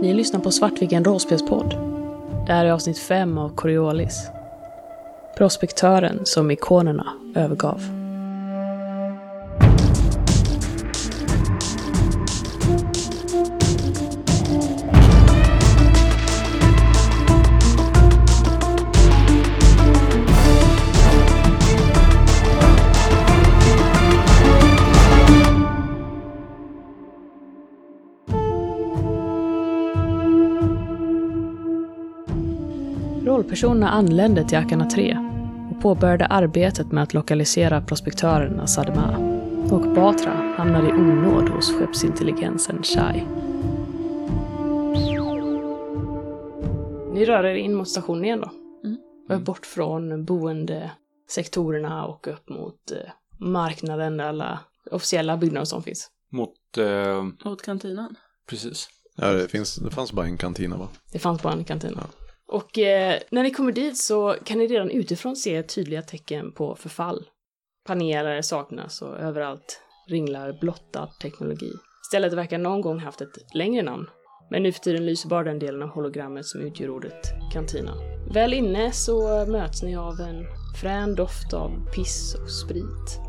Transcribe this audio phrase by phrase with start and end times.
[0.00, 1.74] Ni lyssnar på Svartviken rollspelspodd.
[2.46, 4.28] Det här är avsnitt 5 av Coriolis.
[5.36, 7.95] Prospektören som ikonerna övergav.
[33.56, 35.18] Rollpersonerna anlände till Akana 3
[35.70, 39.18] och påbörjade arbetet med att lokalisera prospektören Asadema.
[39.70, 43.26] Och Batra hamnade i onåd hos skeppsintelligensen Shai.
[47.12, 48.50] Ni rör er in mot stationen igen då.
[49.28, 49.44] Mm.
[49.44, 52.98] Bort från boendesektorerna och upp mot eh,
[53.38, 54.60] marknaden, alla
[54.90, 56.10] officiella byggnader som finns.
[56.32, 58.16] Mot, eh, Mot kantinan.
[58.48, 58.88] precis.
[59.16, 60.88] Ja, det, finns, det fanns bara en kantina va?
[61.12, 61.98] Det fanns bara en kantin.
[62.48, 66.74] Och eh, när ni kommer dit så kan ni redan utifrån se tydliga tecken på
[66.74, 67.26] förfall.
[67.86, 71.72] Paneler saknas och överallt ringlar blottad teknologi.
[72.08, 74.06] Stället verkar någon gång haft ett längre namn.
[74.50, 77.22] Men nu för tiden lyser bara den delen av hologrammet som utgör ordet
[77.52, 77.92] kantina.
[78.34, 80.46] Väl inne så möts ni av en
[80.80, 83.20] frän doft av piss och sprit.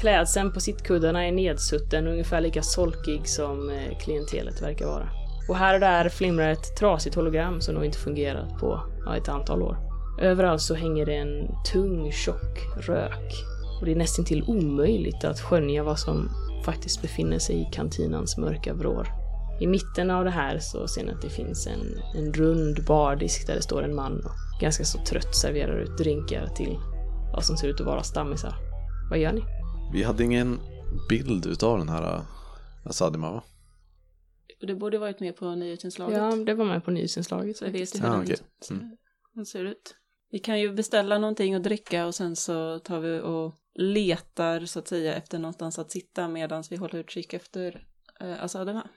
[0.00, 5.25] Klädseln på sittkuddarna är nedsutten och ungefär lika solkig som eh, klientelet verkar vara.
[5.48, 9.28] Och här och där flimrar ett trasigt hologram som nog inte fungerat på ja, ett
[9.28, 9.78] antal år.
[10.20, 13.32] Överallt så hänger det en tung, tjock rök.
[13.80, 16.30] Och det är nästan till omöjligt att skönja vad som
[16.64, 19.08] faktiskt befinner sig i kantinans mörka vrår.
[19.60, 23.46] I mitten av det här så ser ni att det finns en, en rund bardisk
[23.46, 26.78] där det står en man och ganska så trött serverar ut drinkar till
[27.32, 28.54] vad som ser ut att vara stammisar.
[29.10, 29.44] Vad gör ni?
[29.92, 30.60] Vi hade ingen
[31.08, 32.20] bild utav den här eh,
[32.84, 33.42] Asadima va?
[34.60, 36.18] Och det borde varit med på nyhetsinslaget.
[36.18, 37.56] Ja, det var med på nyhetsinslaget.
[37.56, 38.36] Så jag vet hur Ah, okej.
[38.70, 38.96] Mm.
[39.34, 39.96] den ser ut.
[40.30, 44.78] Vi kan ju beställa någonting att dricka och sen så tar vi och letar så
[44.78, 47.86] att säga efter någonstans att sitta medan vi håller utkik efter
[48.20, 48.88] eh, Asadema.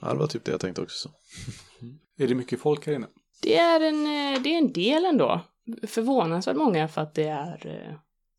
[0.00, 1.08] Ja, det var typ det jag tänkte också.
[1.08, 1.14] Så.
[2.22, 3.06] Är det mycket folk här inne?
[3.42, 5.40] Det är en, eh, det är en del ändå.
[5.86, 7.96] Förvånansvärt många för att det är eh,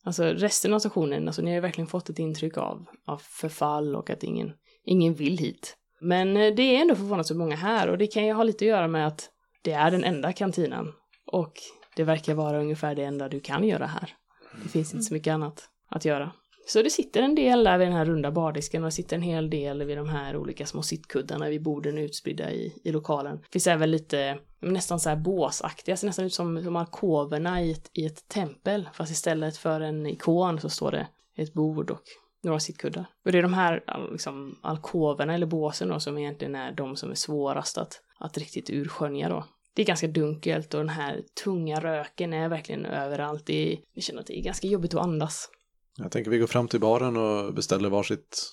[0.07, 3.95] Alltså resten av stationen, alltså ni har ju verkligen fått ett intryck av, av förfall
[3.95, 5.77] och att ingen, ingen vill hit.
[5.99, 8.69] Men eh, det är ändå förvånansvärt många här och det kan ju ha lite att
[8.69, 9.29] göra med att
[9.61, 10.93] det är den enda kantinen.
[11.25, 11.53] Och
[11.95, 14.13] det verkar vara ungefär det enda du kan göra här.
[14.63, 16.31] Det finns inte så mycket annat att göra.
[16.67, 19.21] Så det sitter en del där vid den här runda bardisken och det sitter en
[19.21, 23.37] hel del vid de här olika små sittkuddarna vid borden utspridda i, i lokalen.
[23.37, 27.71] Det finns även lite nästan så här båsaktiga, ser nästan ut som, som alkoverna i
[27.71, 28.89] ett, i ett tempel.
[28.93, 32.01] Fast istället för en ikon så står det ett bord och
[32.43, 33.05] några sittkuddar.
[33.25, 37.11] Och det är de här liksom, alkoverna eller båsen då som egentligen är de som
[37.11, 39.45] är svårast att, att riktigt urskönja då.
[39.75, 43.45] Det är ganska dunkelt och den här tunga röken är verkligen överallt.
[43.45, 45.49] Det är, jag känner att det är ganska jobbigt att andas.
[45.97, 48.49] Jag tänker vi går fram till baren och beställer varsitt,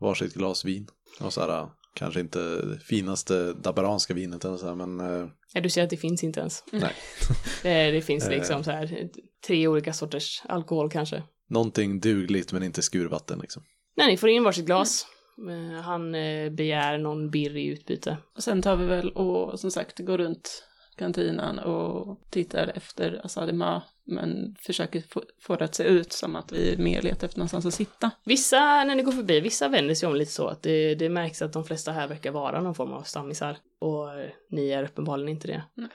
[0.00, 0.88] varsitt glas vin.
[1.20, 5.28] Och så här, äh, kanske inte det finaste dabaranska vinet eller så här, men äh,
[5.52, 6.64] Ja, du ser att det finns inte ens.
[6.72, 6.92] nej.
[7.62, 8.30] Det, det finns Eh.
[8.30, 9.08] liksom så här
[9.46, 11.22] tre olika sorters alkohol kanske.
[11.48, 13.62] Någonting dugligt men inte skurvatten liksom.
[13.96, 15.06] Nej, ni får in varsitt glas.
[15.50, 18.16] Eh, Han eh, begär någon birr i utbyte.
[18.36, 20.62] Och sen tar vi väl och som sagt går runt
[20.96, 26.52] kantinan och tittar efter Asadema men försöker få, få det att se ut som att
[26.52, 28.10] vi mer letar efter någonstans att sitta.
[28.24, 31.42] Vissa, när ni går förbi, vissa vänder sig om lite så att det, det märks
[31.42, 33.58] att de flesta här verkar vara någon form av stammisar.
[33.78, 35.62] Och eh, ni är uppenbarligen inte det.
[35.74, 35.88] Nej.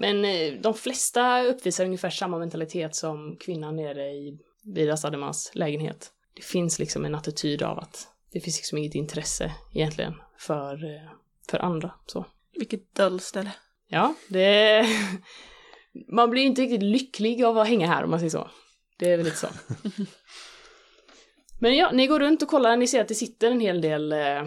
[0.00, 0.22] Men
[0.62, 4.38] de flesta uppvisar ungefär samma mentalitet som kvinnan nere i
[4.74, 6.12] vid Asademas lägenhet.
[6.34, 11.10] Det finns liksom en attityd av att det finns liksom inget intresse egentligen för, eh,
[11.50, 11.90] för andra.
[12.06, 12.24] Så.
[12.58, 13.52] Vilket döllställe.
[13.88, 14.86] Ja, det...
[16.08, 18.50] Man blir inte riktigt lycklig av att hänga här om man säger så.
[18.98, 19.48] Det är väl lite så.
[21.60, 24.12] Men ja, ni går runt och kollar, ni ser att det sitter en hel del
[24.12, 24.44] eh,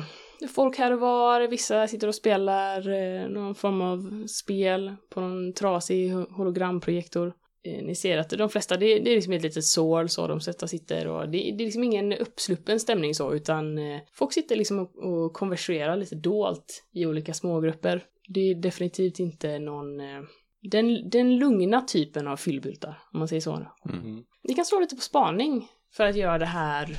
[0.53, 5.53] folk här och var, vissa sitter och spelar eh, någon form av spel på någon
[5.53, 7.33] trasig ho- hologramprojektor.
[7.63, 10.41] Eh, ni ser att de flesta, det, det är liksom ett litet sål så de
[10.41, 14.55] sätter sitter och det, det är liksom ingen uppsluppen stämning så utan eh, folk sitter
[14.55, 18.03] liksom och, och konverserar lite dolt i olika smågrupper.
[18.27, 20.21] Det är definitivt inte någon eh,
[20.61, 23.67] den, den lugna typen av fyllbultar, om man säger så.
[23.89, 24.23] Mm.
[24.43, 26.97] Ni kan slå lite på spaning för att göra det här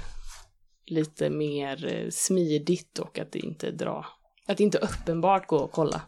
[0.86, 4.06] lite mer smidigt och att det inte dra,
[4.46, 6.02] att det inte uppenbart gå och kolla.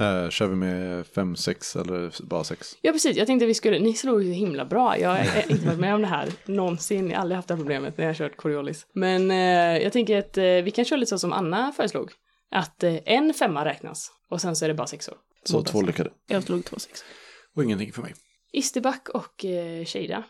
[0.00, 2.76] Äh, kör vi med 5, 6 eller bara 6?
[2.82, 3.16] Ja, precis.
[3.16, 4.98] Jag tänkte vi skulle, ni slog ju himla bra.
[4.98, 7.10] Jag har inte varit med om det här någonsin.
[7.10, 8.86] Jag har aldrig haft det här problemet när jag har kört Coriolis.
[8.92, 12.10] Men eh, jag tänker att eh, vi kan köra lite så som Anna föreslog.
[12.50, 15.14] att eh, en femma räknas och sen så är det bara sexor.
[15.44, 16.10] Så två lyckade.
[16.28, 17.04] Jag slog två sex.
[17.56, 18.14] Och ingenting för mig.
[18.52, 20.22] Isterback och eh, Shada,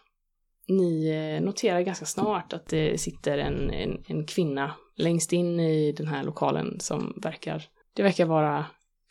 [0.69, 5.93] ni eh, noterar ganska snart att det sitter en, en, en kvinna längst in i
[5.93, 7.65] den här lokalen som verkar,
[7.97, 8.67] det verkar vara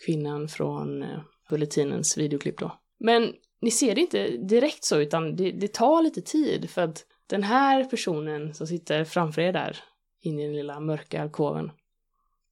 [0.06, 1.20] kvinnan från eh,
[1.50, 2.80] Bulletinens videoklipp då.
[3.00, 7.06] Men ni ser det inte direkt så, utan det, det tar lite tid för att
[7.28, 9.80] den här personen som sitter framför er där,
[10.22, 11.72] inne i den lilla mörka alkoven,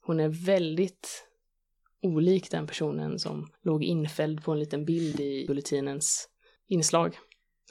[0.06, 1.28] hon är väldigt
[2.02, 6.30] olik den personen som låg infälld på en liten bild i Bulletinens
[6.68, 7.18] inslag.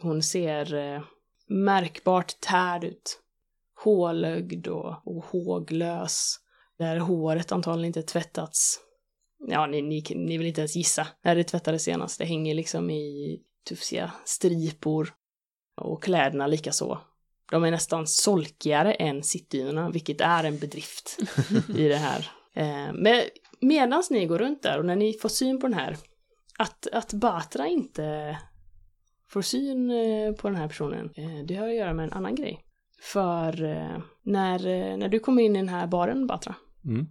[0.00, 1.02] Hon ser eh,
[1.48, 3.20] märkbart tärd ut.
[3.84, 6.36] Hålögd och, och håglös.
[6.78, 8.80] Där håret antagligen inte tvättats.
[9.46, 12.18] Ja, ni, ni, ni vill inte ens gissa när det tvättades senast.
[12.18, 15.14] Det hänger liksom i tufsiga stripor.
[15.76, 16.98] Och kläderna lika så.
[17.50, 21.18] De är nästan solkigare än sittdynorna, vilket är en bedrift
[21.76, 22.30] i det här.
[22.54, 23.22] Eh, men
[23.60, 25.96] medan ni går runt där och när ni får syn på den här,
[26.58, 28.38] att, att Batra inte
[29.28, 32.34] får syn eh, på den här personen, eh, det har att göra med en annan
[32.34, 32.60] grej.
[33.02, 34.58] För eh, när,
[34.96, 36.54] när du kommer in i den här baren, Batra,
[36.84, 37.06] Mm.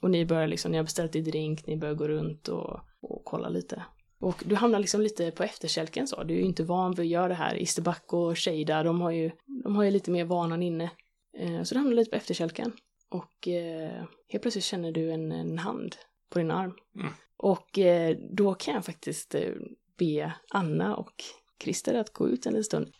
[0.00, 3.22] Och ni börjar liksom, ni har beställt i drink, ni börjar gå runt och, och
[3.24, 3.84] kolla lite.
[4.20, 7.06] Och du hamnar liksom lite på efterkälken så, du är ju inte van vid att
[7.06, 7.54] göra det här.
[7.54, 9.30] Isterback och Shada, de har ju,
[9.64, 10.90] de har ju lite mer vanan inne.
[11.38, 12.72] Eh, så du hamnar lite på efterkälken.
[13.08, 15.96] Och eh, helt plötsligt känner du en, en hand
[16.30, 16.74] på din arm.
[17.00, 17.12] Mm.
[17.36, 19.52] Och eh, då kan jag faktiskt eh,
[19.98, 21.14] be Anna och
[21.62, 22.92] Christer att gå ut en liten stund.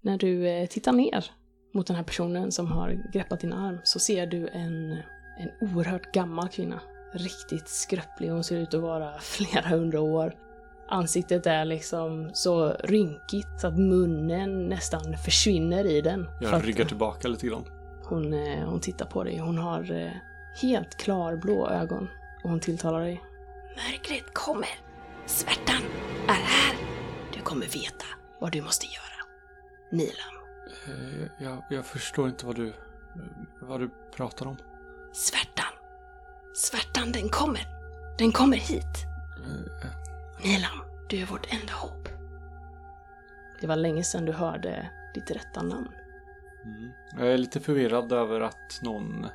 [0.00, 1.24] När du eh, tittar ner
[1.74, 4.92] mot den här personen som har greppat din arm så ser du en,
[5.38, 6.80] en oerhört gammal kvinna.
[7.12, 10.34] Riktigt skröplig, hon ser ut att vara flera hundra år.
[10.88, 16.28] Ansiktet är liksom så rynkigt så att munnen nästan försvinner i den.
[16.40, 17.64] Jag ryggar tillbaka lite grann.
[18.04, 19.38] hon, eh, hon tittar på dig.
[19.38, 20.10] Hon har eh,
[20.62, 22.08] helt klarblå ögon.
[22.44, 23.22] Och hon tilltalar dig.
[23.76, 24.68] Mörkret kommer.
[25.26, 25.82] Svärtan
[26.28, 26.76] är här.
[27.34, 28.06] Du kommer veta
[28.40, 29.17] vad du måste göra.
[29.90, 30.34] Nilam.
[30.86, 32.72] Eh, Jag, jag förstår inte vad du,
[33.60, 34.56] vad du pratar om.
[35.12, 35.72] Svärtan.
[36.54, 37.66] Svärtan, den kommer.
[38.18, 38.84] Den kommer hit.
[39.46, 39.90] Eh,
[40.44, 42.08] Nilam, du är vårt enda hopp.
[43.60, 45.88] Det var länge sedan du hörde ditt rätta namn.
[46.64, 46.90] Mm.
[47.18, 49.26] Jag är lite förvirrad över att någon,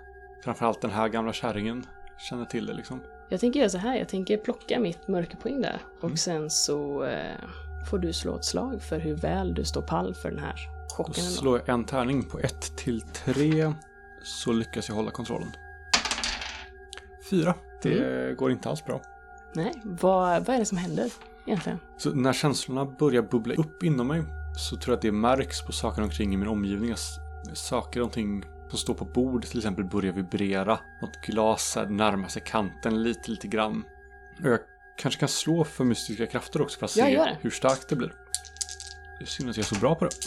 [0.44, 1.86] framförallt den här gamla kärringen,
[2.18, 3.04] känner till det liksom.
[3.30, 5.82] Jag tänker göra så här, jag tänker plocka mitt mörkerpoäng där.
[5.98, 6.18] Och Mm.
[6.18, 7.36] sen så eh,
[7.86, 10.56] får du slå ett slag för hur väl du står pall för den här
[10.90, 11.24] Då chocken.
[11.24, 11.36] ändå.
[11.36, 13.74] slår jag en tärning på 1 till 3
[14.24, 15.52] så lyckas jag hålla kontrollen.
[17.30, 17.56] Fyra.
[17.82, 19.02] Det går inte alls bra.
[19.56, 21.12] Nej, vad, vad är det som händer
[21.46, 21.80] egentligen?
[21.98, 24.24] Så när känslorna börjar bubbla upp inom mig
[24.58, 26.90] så tror jag att det märks på saker omkring i min omgivning.
[26.90, 27.00] Jag
[27.58, 30.80] Saker omkring som står på bord till exempel börjar vibrera.
[31.02, 33.84] Något glas närmar sig kanten lite, lite grann.
[34.44, 34.60] Och jag
[34.96, 38.14] kanske kan slå för mystiska krafter också för att Ja, se hur starkt det blir.
[39.20, 40.12] Det är synd att jag är så bra på det.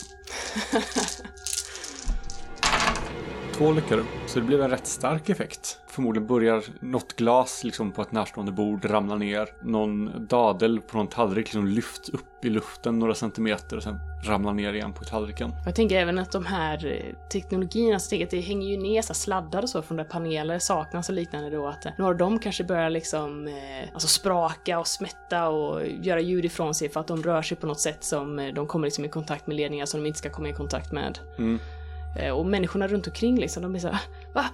[3.54, 5.78] Två lyckade, så det blev en rätt stark effekt.
[5.96, 9.48] Förmodligen börjar något glas liksom på ett närstående bord ramla ner.
[9.62, 14.52] Någon dadel på någon tallrik liksom lyfts upp i luften några centimeter och sen ramlar
[14.52, 15.50] ner igen på tallriken.
[15.64, 19.62] Jag tänker även att de här eh, teknologierna, att det hänger ju ner så sladdar
[19.62, 22.64] och så från där paneler saknas och liknande då att eh, några av dem kanske
[22.64, 27.23] börjar liksom eh, alltså spraka och smätta och göra ljud ifrån sig för att de
[27.23, 30.06] rör sig på något sätt som de kommer liksom i kontakt med ledningar som de
[30.06, 31.18] inte ska komma i kontakt med.
[31.38, 31.59] Mm.
[32.35, 34.00] Och människorna runt omkring liksom, de blir så här,
[34.35, 34.44] va?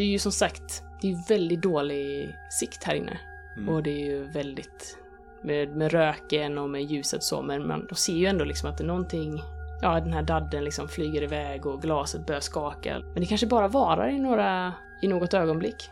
[0.00, 3.18] Det är ju som sagt, det är väldigt dålig sikt här inne.
[3.56, 3.68] Mm.
[3.68, 4.98] Och det är ju väldigt,
[5.42, 8.78] med, med röken och med ljuset så, men man de ser ju ändå liksom att
[8.78, 9.42] det är någonting,
[9.82, 12.98] ja den här dadden liksom flyger iväg och glaset börjar skaka.
[12.98, 15.90] Men det kanske bara varar i några, i något ögonblick.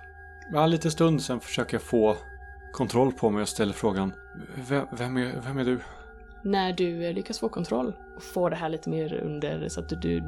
[0.53, 2.17] Ja, lite stund sen försöker jag få
[2.73, 4.13] kontroll på mig och ställer frågan
[4.69, 5.81] Vem, vem, är, vem är du?
[6.43, 9.89] När du eh, lyckas få kontroll och få det här lite mer under så att
[9.89, 10.23] du, du,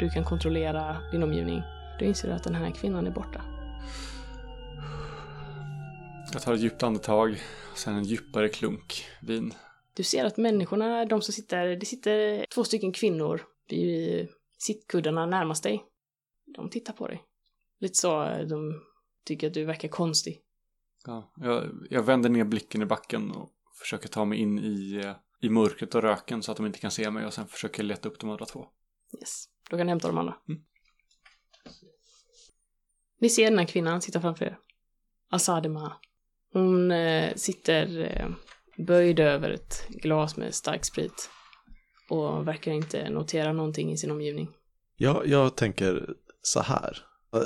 [0.00, 1.62] du kan kontrollera din omgivning,
[1.98, 3.42] då inser du att den här kvinnan är borta.
[6.32, 7.40] Jag tar ett djupt andetag,
[7.74, 9.54] sen en djupare klunk vin.
[9.94, 14.28] Du ser att människorna, de som sitter, det sitter två stycken kvinnor vid
[14.58, 15.84] sittkuddarna närmast dig.
[16.56, 17.24] De tittar på dig.
[17.80, 18.82] Lite så, de
[19.24, 20.40] tycker att du verkar konstig.
[21.06, 25.12] Ja, jag, jag vänder ner blicken i backen och försöker ta mig in i, eh,
[25.40, 28.08] i mörkret och röken så att de inte kan se mig och sen försöker leta
[28.08, 28.66] upp de andra två.
[29.20, 29.44] Yes.
[29.70, 30.36] Då kan du hämta de andra.
[30.48, 30.62] Mm.
[33.20, 34.58] Ni ser den här kvinnan sitta framför er.
[35.30, 35.92] Asadema.
[36.52, 38.28] Hon eh, sitter eh,
[38.86, 41.30] böjd över ett glas med stark sprit.
[42.10, 44.48] och verkar inte notera någonting i sin omgivning.
[44.96, 46.98] Ja, jag tänker så här.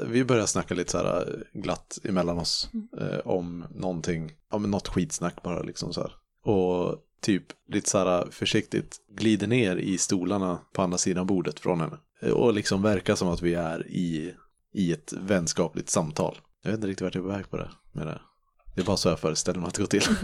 [0.06, 5.42] Vi börjar snacka lite så här glatt emellan oss eh, om någonting, om något skitsnack
[5.42, 6.12] bara liksom så här.
[6.44, 11.80] Och typ lite så här försiktigt glider ner i stolarna på andra sidan bordet från
[11.80, 11.98] henne.
[12.34, 14.34] Och liksom verkar som att vi är i,
[14.74, 16.38] i ett vänskapligt samtal.
[16.62, 17.70] Jag vet inte riktigt vart jag är på väg på det.
[17.92, 18.20] Med det.
[18.74, 20.02] det är bara så jag föreställer mig att det går till.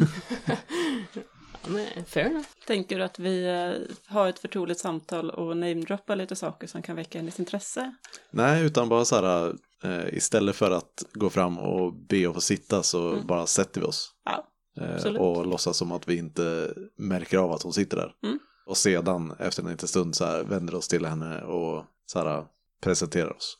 [2.07, 2.47] Fair enough.
[2.67, 3.73] Tänker du att vi eh,
[4.07, 7.95] har ett förtroligt samtal och namedroppar lite saker som kan väcka hennes intresse?
[8.31, 12.40] Nej, utan bara så här eh, istället för att gå fram och be att få
[12.40, 14.12] sitta så bara sätter vi oss.
[14.25, 14.45] Ja,
[14.81, 15.21] Eh, Absolut.
[15.21, 18.12] och låtsas som att vi inte märker av att hon sitter där.
[18.23, 18.38] Mm.
[18.68, 22.46] Och sedan efter en liten stund så här vänder oss till henne och så här
[22.80, 23.58] presenterar oss.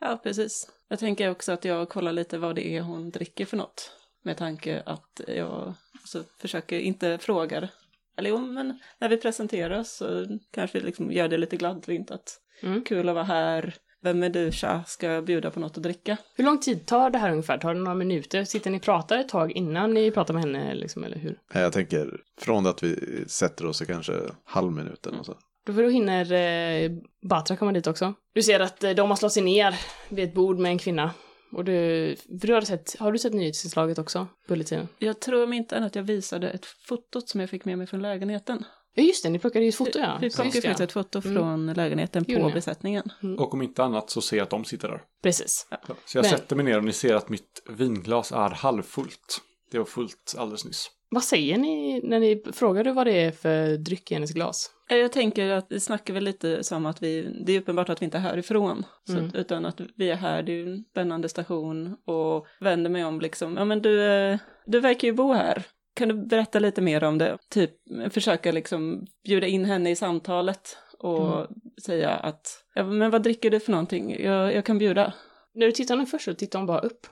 [0.00, 0.70] ja precis.
[0.88, 3.92] Jag tänker också att jag kollar lite vad det är hon dricker för något.
[4.22, 7.68] Med tanke att jag så försöker inte fråga.
[8.16, 12.10] Eller jo, men när vi presenterar oss så kanske vi liksom gör det lite gladdligt
[12.10, 12.84] att Mm.
[12.84, 13.74] kul att vara här.
[14.02, 14.84] Vem är du, tja?
[14.86, 16.16] Ska jag bjuda på något att dricka?
[16.36, 17.58] Hur lång tid tar det här ungefär?
[17.58, 18.44] Tar det några minuter?
[18.44, 21.38] Sitter ni och pratar ett tag innan ni pratar med henne, liksom, eller hur?
[21.52, 24.12] Jag tänker från det att vi sätter oss så kanske
[24.44, 25.36] halv minut eller något så.
[25.66, 26.90] Då då hinner eh,
[27.28, 28.14] Batra komma dit också.
[28.32, 29.74] Du ser att eh, de har slått sig ner
[30.08, 31.10] vid ett bord med en kvinna.
[31.52, 31.72] Och du,
[32.40, 34.26] för du har, sett, har du sett nyhetsinslaget också?
[34.48, 34.88] Bulletinen?
[34.98, 37.86] Jag tror mig inte än att jag visade ett fotot som jag fick med mig
[37.86, 38.64] från lägenheten.
[38.94, 40.18] Ja just det, ni plockade ju ett foto ja.
[40.20, 40.84] Vi plockade faktiskt ja.
[40.84, 41.34] ett foto Mm.
[41.36, 42.54] från lägenheten Gjorde på ni?
[42.54, 43.04] besättningen.
[43.38, 45.02] Och om inte annat så ser jag att de sitter där.
[45.22, 45.66] Precis.
[46.04, 49.40] Så jag Men- sätter mig ner och ni ser att mitt vinglas är halvfullt.
[49.70, 50.90] Det var fullt alldeles nyss.
[51.12, 54.70] Vad säger ni när ni frågar du vad det är för dryck i hennes glas?
[54.88, 58.04] Jag tänker att vi snackar väl lite som att vi, det är uppenbart att vi
[58.04, 58.84] inte är härifrån.
[59.06, 59.28] Så, Mm.
[59.28, 63.20] att- Utan att vi är här, det är en spännande station och vänder mig om
[63.20, 65.62] liksom, ja men du, eh, du verkar ju bo här.
[65.94, 67.38] Kan du berätta lite mer om det?
[67.48, 67.70] Typ
[68.10, 71.46] försöka liksom bjuda in henne i samtalet och Mm.
[71.84, 74.22] säga att, ja men vad dricker du för någonting?
[74.22, 75.14] Jag, jag kan bjuda.
[75.54, 77.06] När du tittar henne först så tittar hon bara upp.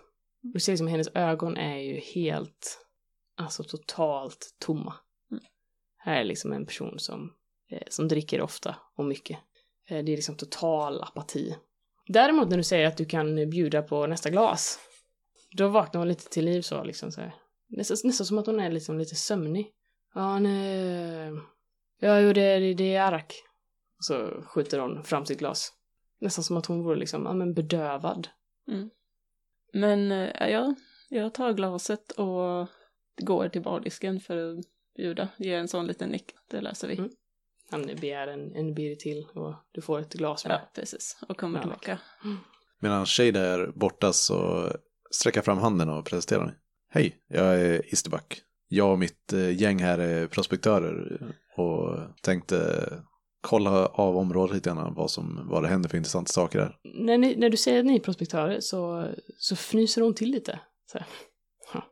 [0.45, 2.79] Och du ser liksom hennes ögon är ju helt,
[3.37, 4.95] alltså totalt tomma.
[5.31, 5.43] Mm.
[5.99, 7.33] Här är liksom en person som,
[7.71, 9.39] eh, som dricker ofta och mycket.
[9.89, 11.57] Eh, det är liksom total apati.
[12.07, 14.79] Däremot när du säger att du kan bjuda på nästa glas,
[15.57, 17.35] då vaknar hon lite till liv så liksom så här.
[17.69, 19.73] Nästan, nästan som att hon är liksom lite sömnig.
[20.15, 21.33] Ja, nej.
[22.01, 23.35] Ja, jo, det, det, det är arak.
[23.99, 25.73] Och så skjuter hon fram sitt glas.
[26.21, 28.29] Nästan som att hon vore liksom, ja men bedövad.
[29.73, 30.75] Men eh, ja,
[31.09, 32.69] jag tar glaset och
[33.21, 34.65] går till bardisken för att
[34.97, 35.29] bjuda.
[35.37, 36.97] Ger en sån liten nick, det löser vi.
[36.99, 37.11] Mm.
[37.71, 40.55] Han begär en, en birr till och du får ett glas med.
[40.55, 41.19] Ja, precis.
[41.29, 41.63] Och kommer Ja.
[41.63, 41.99] tillbaka.
[42.81, 44.69] Medan Shade är borta så
[45.11, 46.55] sträcker jag fram handen och presenterar mig.
[46.90, 48.42] Hej, jag är Isterback.
[48.68, 51.21] Jag och mitt eh, gäng här är prospektörer
[51.57, 52.88] och tänkte
[53.40, 56.76] kolla av området lite grann vad, som, vad det händer för intressanta saker här.
[56.85, 60.61] När, ni, när du säger att ni är prospektörer så, så fnyser hon till lite.
[60.92, 60.99] Så.
[61.75, 61.85] Ja.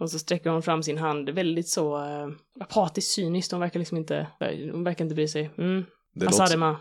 [0.00, 2.28] Och så sträcker hon fram sin hand väldigt så uh,
[2.60, 3.52] apatiskt cyniskt.
[3.52, 4.26] Hon verkar liksom inte,
[4.72, 5.50] hon verkar inte bry sig.
[5.58, 5.84] Mm.
[6.14, 6.76] Det låter, Asadema.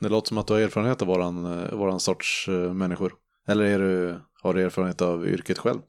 [0.00, 3.14] det låter som att du har erfarenhet av våran, eh, våran sorts eh, människor.
[3.48, 5.80] Eller är du, har du erfarenhet av yrket själv?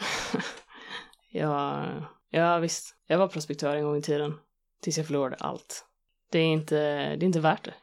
[1.30, 1.86] ja,
[2.30, 2.94] ja, visst.
[3.06, 4.34] Jag var prospektör en gång i tiden.
[4.82, 5.84] Tills jag förlorade allt.
[6.32, 6.76] Det är inte,
[7.16, 7.74] det är inte värt det.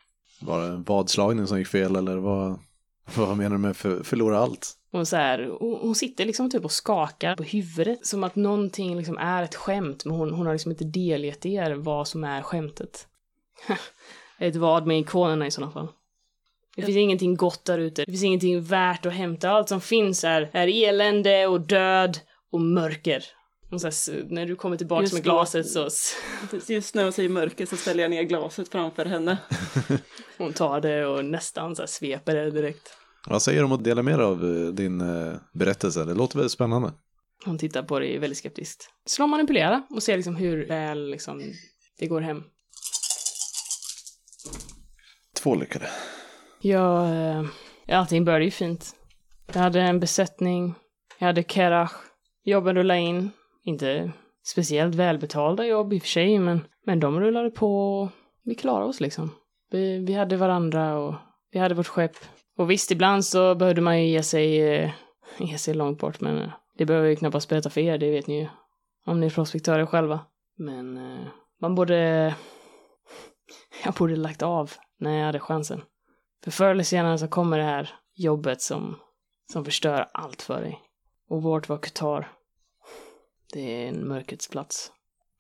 [0.42, 2.60] Var det en vadslagning som gick fel eller vad,
[3.16, 4.78] vad menar du med för, förlora allt?
[4.92, 8.98] Och så här, hon, hon sitter liksom typ och skakar på huvudet som att någonting
[8.98, 12.42] liksom är ett skämt, men hon, hon har liksom inte delgett er vad som är
[12.42, 13.08] skämtet.
[14.38, 15.88] ett vad med ikonerna i sådana fall.
[16.76, 18.04] Det finns ingenting gott där ute.
[18.06, 19.50] Det finns ingenting värt att hämta.
[19.50, 22.20] Allt som finns är, är elände och död
[22.52, 23.24] och mörker.
[23.72, 25.90] Och så här, när du kommer tillbaka Just med glaset så
[26.68, 29.38] Just när hon säger mörker så ställer jag ner glaset framför henne.
[30.38, 32.98] hon tar det och nästan så här sveper det direkt.
[33.28, 36.04] Vad säger du om att dela mer av eh, din eh, berättelse?
[36.04, 36.94] Det låter väldigt spännande.
[37.46, 38.90] Hon tittar på dig väldigt skeptiskt.
[39.06, 41.42] Slå manipulera och se liksom hur väl liksom
[42.00, 42.44] det går hem.
[45.36, 45.90] Två lyckade.
[46.64, 48.96] Eh, ja, eh, allting började ju fint.
[49.54, 50.76] Jag hade en besättning,
[51.20, 51.92] jag hade Kerach,
[52.44, 53.32] jobben rullade in.
[53.66, 54.12] Inte
[54.46, 58.10] speciellt välbetalda jobb i och för sig, men, men de rullade på och
[58.44, 59.32] vi klarade oss liksom.
[59.72, 61.16] Vi, vi hade varandra och
[61.52, 62.16] vi hade vårt skepp.
[62.58, 64.92] Och visst, ibland så behövde man ju ge sig, eh,
[65.40, 68.28] ge sig långt bort, men eh, det behöver ju knappast berätta för er, det vet
[68.28, 68.48] ni ju.
[69.06, 70.20] Om ni är prospektörer själva.
[70.58, 71.28] Men eh,
[71.62, 72.36] man borde...
[73.86, 75.82] Jag borde lagt av när jag hade chansen.
[76.44, 78.96] För förr eller senare så kommer det här jobbet som,
[79.52, 80.80] som förstör allt för dig.
[81.30, 82.32] Och vårt var Qatar.
[83.54, 84.92] Det är en mörkrets plats.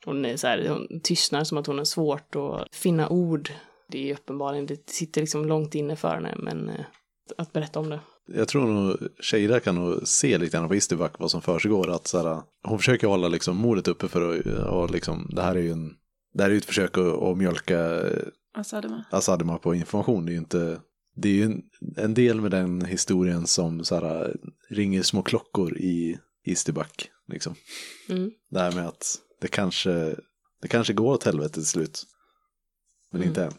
[0.05, 3.51] Hon är så här, hon tystnar som att hon har svårt att finna ord.
[3.87, 6.85] Det är uppenbarligen, det sitter liksom långt inne för henne, men eh,
[7.37, 7.99] att berätta om det.
[8.25, 11.89] Jag tror nog Sheira kan nog se lite grann på Isterback vad som försiggår.
[11.89, 15.55] Att så här, hon försöker hålla liksom modet uppe för att, och liksom, det här
[15.55, 15.93] är ju en,
[16.33, 18.03] det här är ett försök att, att mjölka
[18.53, 19.05] Asadema.
[19.09, 20.25] Asadema på information.
[20.25, 20.79] Det är ju inte,
[21.15, 21.61] det är ju en,
[21.97, 24.35] en del med den historien som så här,
[24.69, 27.09] ringer små klockor i Isterback.
[27.27, 27.55] Liksom.
[28.09, 28.31] Mm.
[28.49, 30.15] Det här med att det kanske,
[30.61, 32.03] det kanske går åt helvete till slut.
[33.11, 33.29] Men Mm.
[33.29, 33.53] inte än.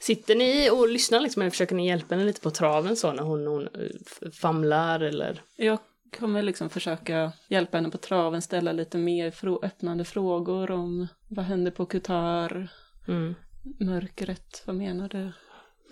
[0.00, 3.22] Sitter ni och lyssnar liksom, eller försöker ni hjälpa henne lite på traven så när
[3.22, 5.42] hon, hon eh, famlar eller?
[5.56, 5.78] Jag
[6.18, 11.44] kommer liksom försöka hjälpa henne på traven, ställa lite mer frå- öppnande frågor om vad
[11.44, 12.68] hände på Qatar,
[13.08, 13.34] Mm.
[13.80, 15.32] mörkret, vad menar du?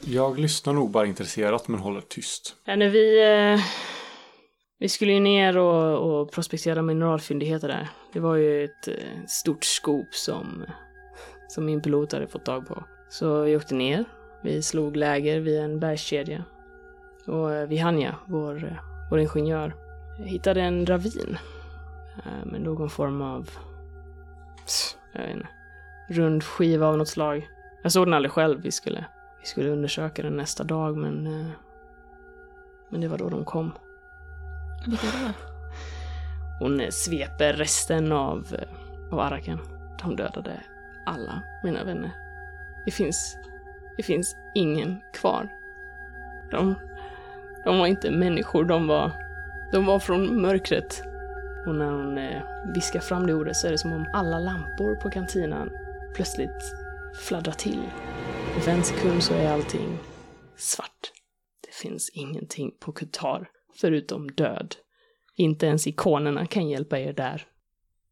[0.05, 2.57] Jag lyssnar nog bara intresserat men håller tyst.
[2.65, 3.23] Ja, när vi,
[3.55, 3.61] eh,
[4.79, 7.89] vi skulle ju ner och, och prospektera mineralfyndigheter där.
[8.13, 8.95] Det var ju ett eh,
[9.27, 10.65] stort skop som,
[11.49, 12.85] som min pilot hade fått tag på.
[13.09, 14.05] Så vi åkte ner.
[14.43, 16.45] Vi slog läger vid en bergskedja.
[17.27, 18.79] Och eh, Vihanja, vår, eh,
[19.11, 19.75] vår ingenjör,
[20.25, 21.39] hittade en ravin.
[22.25, 23.51] eh, Med någon form av,
[25.13, 25.49] jag vet inte,
[26.09, 27.49] rund skiva av något slag.
[27.83, 28.61] Jag såg den aldrig själv.
[28.63, 29.05] Vi skulle,
[29.49, 31.51] vi skulle undersöka den nästa dag, men eh,
[32.89, 33.73] men det var då de kom.
[34.87, 35.33] Vilka då?
[36.61, 39.59] Hon eh, sveper resten av, eh, av Arakan.
[40.03, 40.61] De dödade
[41.07, 42.11] alla mina vänner.
[42.85, 43.37] Det finns,
[43.97, 45.49] det finns ingen kvar.
[46.51, 46.75] De,
[47.65, 49.11] de var inte människor, de var,
[49.73, 51.03] de var från mörkret.
[51.67, 52.19] Och när hon
[52.75, 55.71] viskar fram det ordet så är det som om alla lampor på kantinan
[56.15, 56.75] plötsligt
[57.15, 57.83] fladdrar till.
[58.57, 59.99] Och för en sekund så är allting
[60.57, 61.13] svart.
[61.67, 63.51] Det finns ingenting på Qatar
[63.81, 64.77] förutom död.
[65.37, 67.47] Inte ens ikonerna kan hjälpa er där.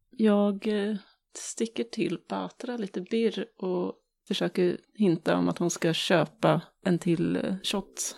[0.09, 0.95] Jag eh,
[1.33, 3.93] sticker till Batra lite birr och
[4.27, 8.15] försöker hinta om att hon ska köpa en till eh, shot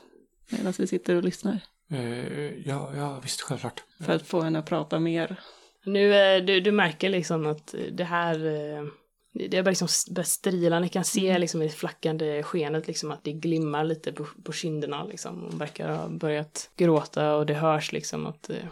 [0.50, 1.60] medan vi sitter och lyssnar.
[1.92, 3.84] Eh, ja, ja, visst, självklart.
[4.00, 5.40] För att få henne att prata mer.
[5.86, 8.40] Nu, du, du märker liksom att det här,
[9.34, 9.88] det börjar liksom
[10.24, 10.80] strila.
[10.80, 14.52] Ni kan se liksom i det flackande skenet liksom att det glimmar lite på, på
[14.52, 15.42] kinderna liksom.
[15.42, 18.66] Hon verkar ha börjat gråta och det hörs liksom att, eh,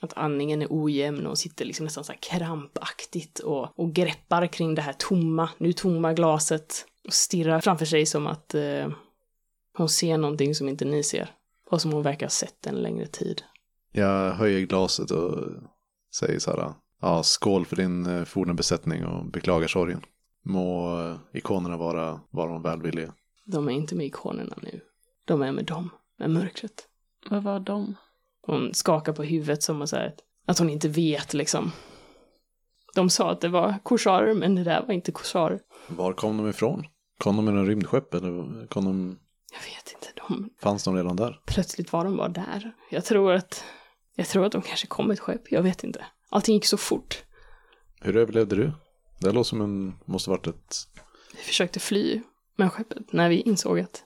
[0.00, 4.74] att andningen är ojämn och sitter liksom nästan så här krampaktigt och, och greppar kring
[4.74, 8.88] det här tomma, nu tomma glaset och stirrar framför sig som att eh,
[9.76, 11.30] hon ser någonting som inte ni ser.
[11.70, 13.42] Och som hon verkar ha sett en längre tid.
[13.92, 15.48] Jag höjer glaset och
[16.14, 16.74] säger så här.
[17.04, 20.04] Ja, skål för din eh, forna besättning och beklagar sorgen.
[20.44, 23.14] Må eh, ikonerna vara, vara de välvilliga.
[23.44, 24.80] De är inte med ikonerna nu.
[25.24, 26.88] De är med dem, med mörkret.
[27.30, 27.94] Vad var de?
[28.46, 31.72] Hon skakar på huvudet som att, säga att, att hon inte vet liksom.
[32.94, 35.60] De sa att det var korsarer, men det där var inte korsarer.
[35.88, 36.86] Var kom de ifrån?
[37.18, 39.18] Kom de med en rymdskepp eller kom de,
[39.52, 41.40] Jag vet inte, de, fanns de redan där?
[41.46, 42.74] plötsligt var de bara där.
[42.90, 43.64] Jag tror att,
[44.14, 46.04] jag tror att de kanske kom med ett skepp, jag vet inte.
[46.34, 47.22] Allting gick så fort.
[48.00, 48.72] Hur överlevde du?
[49.20, 50.76] Det låter som en, måste varit ett,
[51.36, 52.20] Vi försökte fly
[52.56, 54.04] med skeppet när vi insåg att,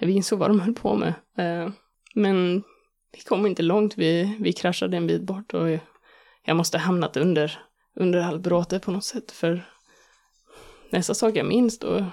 [0.00, 1.14] när vi insåg vad de höll på med.
[1.38, 1.70] Eh,
[2.14, 2.62] Men
[3.12, 5.68] vi kom inte långt, vi, vi kraschade en bit bort och
[6.44, 7.58] jag måste ha hamnat under,
[7.96, 9.70] under halvbråte på något sätt för
[10.90, 12.04] nästa sak jag minns då,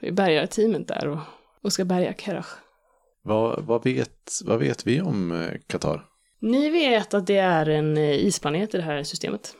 [0.00, 1.18] då är bärgarteamet där och,
[1.62, 2.46] och ska bärga Kerach.
[3.22, 6.04] vad, vad, vet, vad vet vi om eh, Qatar?
[6.40, 9.54] Ni vet att det är en eh, isplanet i det här systemet.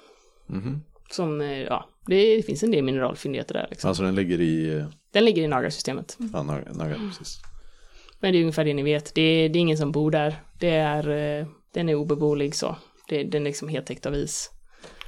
[0.46, 0.82] Mhm.
[1.10, 3.88] Som, eh, ja, det finns en del mineralfyndigheter där liksom.
[3.88, 6.16] Alltså den ligger i, eh, Den ligger i Naga-systemet.
[6.32, 7.38] ja, Naga, Naga precis.
[8.20, 9.14] Men det är ungefär det ni vet.
[9.14, 10.42] Det är, det är ingen som bor där.
[10.60, 12.76] Det är, den är obeboelig så.
[13.08, 14.50] Det, den är liksom helt täckt av is.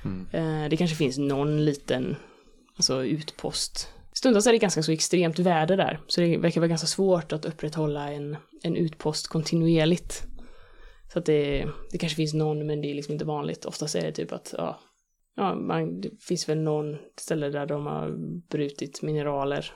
[0.05, 0.71] Mm.
[0.71, 2.17] Det kanske finns någon liten
[2.77, 3.89] alltså, utpost.
[4.13, 6.01] Stundtals är det ganska så extremt väder där.
[6.07, 10.27] Så det verkar vara ganska svårt att upprätthålla en, en utpost kontinuerligt.
[11.13, 13.65] Så att det, det kanske finns någon men det är liksom inte vanligt.
[13.65, 14.81] Oftast är det typ att ja,
[15.37, 18.11] ja man, det finns väl någon ställe där de har
[18.49, 19.73] brutit mineraler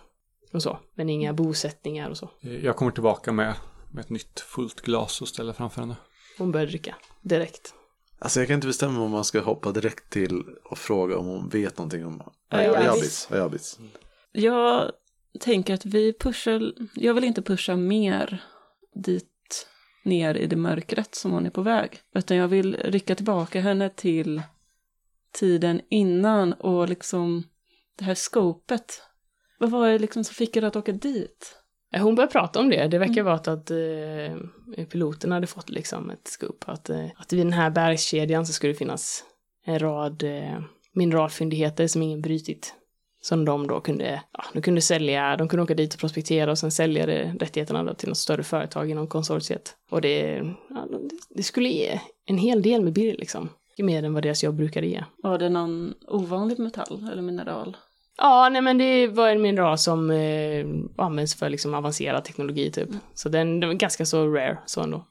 [0.53, 0.79] och så.
[0.94, 2.31] Men inga bosättningar och så.
[2.40, 3.55] Jag kommer tillbaka med,
[3.92, 5.97] med ett nytt fullt glas och ställer framför henne.
[6.38, 7.75] Hon börjar dricka direkt.
[8.18, 11.49] Alltså jag kan inte bestämma om man ska hoppa direkt till och fråga om hon
[11.49, 12.23] vet någonting om.
[12.49, 13.29] Ayabis.
[13.31, 13.79] Ayabis.
[14.33, 14.90] Jag
[15.40, 18.44] tänker att vi pushar, jag vill inte pusha mer
[18.94, 19.34] dit
[20.05, 22.01] ner i det mörkret som hon är på väg.
[22.14, 24.43] Utan jag vill rycka tillbaka henne till
[25.33, 27.43] tiden innan och liksom
[27.99, 29.03] det här skopet.
[29.59, 31.61] Vad var det liksom som fick er att åka dit?
[32.01, 32.88] Hon börjar prata om det.
[32.88, 36.64] Det verkar vara att, att eh, piloten hade fått liksom ett scoop.
[36.67, 39.25] Att, eh, att vid den här bergskedjan så skulle det finnas
[39.64, 40.61] en rad eh,
[40.93, 42.75] mineralfyndigheter som ingen brutit.
[43.25, 46.59] Som de då kunde, ja, de kunde sälja, de kunde åka dit och prospektera och
[46.59, 49.77] sen sälja det, rättigheterna till något större företag inom konsortiet.
[49.91, 50.89] Och det, ja,
[51.31, 53.49] det, skulle ge en hel del med birr liksom.
[53.71, 55.05] Mycket mer än vad deras jobb brukade ge.
[55.23, 57.77] Var det någon ovanlig metall eller mineral?
[58.17, 62.89] Ja, nej men det var en mineral som eh, används för liksom avancerad teknologi typ.
[63.15, 65.05] Så den, den var ganska så rare, så ändå.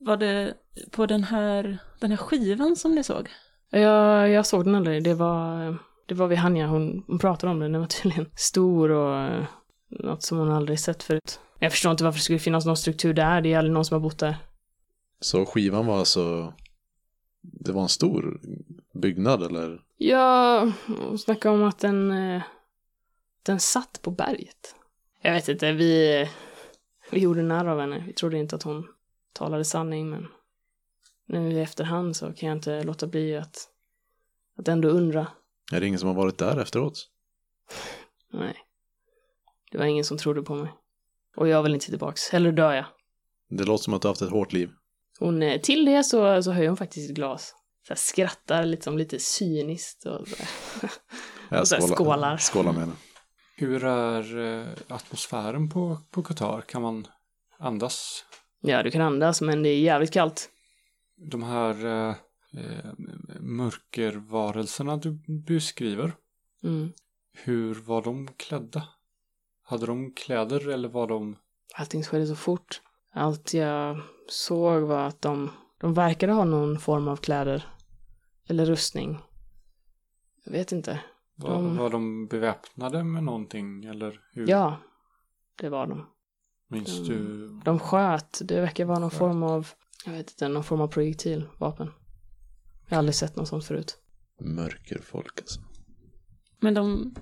[0.00, 0.54] Var det
[0.90, 3.28] på den här, den här skivan som ni såg?
[3.70, 7.60] Jag, jag såg den aldrig, det var, det var vid Hanja, hon, hon pratade om
[7.60, 9.44] den, den var tydligen stor och eh,
[9.88, 11.40] något som hon aldrig sett förut.
[11.58, 13.94] Jag förstår inte varför det skulle finnas någon struktur där, det är aldrig någon som
[13.94, 14.36] har bott där.
[15.20, 16.52] Så skivan var alltså,
[17.42, 18.40] det var en stor
[18.94, 19.80] byggnad eller?
[19.96, 22.42] Ja, hon snackade om att den, eh,
[23.42, 24.74] den satt på berget.
[25.22, 26.28] Jag vet inte, vi,
[27.10, 28.04] vi gjorde narr av henne.
[28.06, 28.88] Vi trodde inte att hon
[29.32, 30.28] talade sanning, men
[31.26, 33.68] nu i efterhand så kan jag inte låta bli att,
[34.58, 35.26] att ändå undra.
[35.72, 37.08] Är det ingen som har varit där efteråt?
[38.32, 38.56] Nej,
[39.70, 40.72] det var ingen som trodde på mig.
[41.36, 42.84] Och jag vill inte tillbaks, hellre dör jag.
[43.48, 44.70] Det låter som att du har haft ett hårt liv.
[45.18, 47.54] Hon, eh, till det så, så höjer hon faktiskt ett glas.
[47.86, 50.36] Så här skrattar liksom lite cyniskt och så
[51.60, 52.36] Och så här skålar.
[52.36, 52.94] Skålar med henne.
[53.56, 56.60] Hur är eh, atmosfären på, på Qatar?
[56.60, 57.06] Kan man
[57.58, 58.24] andas?
[58.60, 60.50] Ja, du kan andas, men det är jävligt kallt.
[61.16, 62.14] De här eh,
[62.56, 62.92] eh,
[63.40, 66.12] mörkervarelserna du beskriver,
[66.64, 66.92] Mm.
[67.32, 68.88] hur var de klädda?
[69.62, 71.36] Hade de kläder eller var de...
[71.74, 72.80] Allting skedde så fort.
[73.14, 77.66] Allt jag såg var att de, de verkade ha någon form av kläder.
[78.48, 79.18] Eller rustning.
[80.44, 81.00] Jag vet inte.
[81.34, 84.46] Var, De- var de beväpnade med någonting eller hur?
[84.48, 84.76] Ja,
[85.60, 86.06] det var de.
[86.68, 87.08] Minns Mm.
[87.08, 87.46] du?
[87.64, 88.40] De sköt.
[88.44, 89.18] Det verkar vara någon Sköt.
[89.18, 89.68] form av,
[90.06, 91.90] jag vet inte, någon form av projektilvapen.
[92.92, 93.96] Jag har aldrig sett något sånt förut.
[94.40, 95.60] Mörkerfolk alltså.
[96.60, 97.14] Men de,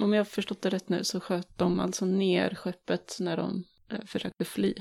[0.00, 3.64] om jag har förstått det rätt nu så sköt de alltså ner skeppet när de
[3.92, 4.74] eh, försökte fly.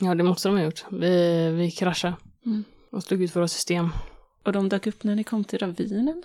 [0.00, 0.84] Ja, det måste de ha gjort.
[0.90, 2.16] Vi, vi kraschade.
[2.46, 2.64] Mm.
[2.92, 3.88] Och slog ut våra system.
[4.44, 6.24] Och de dök upp när ni kom till ravinen?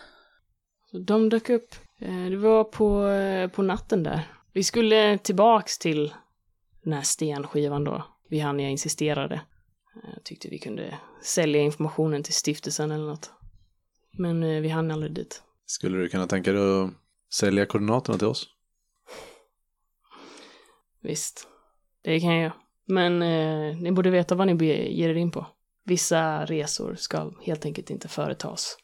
[0.91, 1.75] Så de dök upp.
[1.99, 4.27] Eh, Det var på, eh, på natten där.
[4.51, 6.13] Vi skulle tillbaks till
[6.83, 8.05] den här stenskivan då.
[8.29, 9.41] Vi hann jag insisterade.
[10.13, 13.31] Jag tyckte vi kunde sälja informationen till stiftelsen eller något.
[14.17, 15.43] Men eh, vi hann aldrig dit.
[15.65, 16.89] Skulle du kunna tänka dig att
[17.33, 18.47] sälja koordinaterna till oss?
[21.01, 21.47] Visst,
[22.03, 22.53] det kan jag göra.
[22.85, 25.45] Men eh, ni borde veta vad ni ger er in på.
[25.85, 28.77] Vissa resor ska helt enkelt inte företas.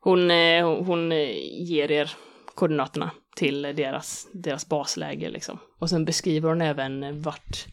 [0.00, 2.10] Hon, eh, hon- eh, ger er
[2.54, 5.58] koordinaterna till deras, deras basläge liksom.
[5.78, 7.66] Och sen beskriver hon även eh, vart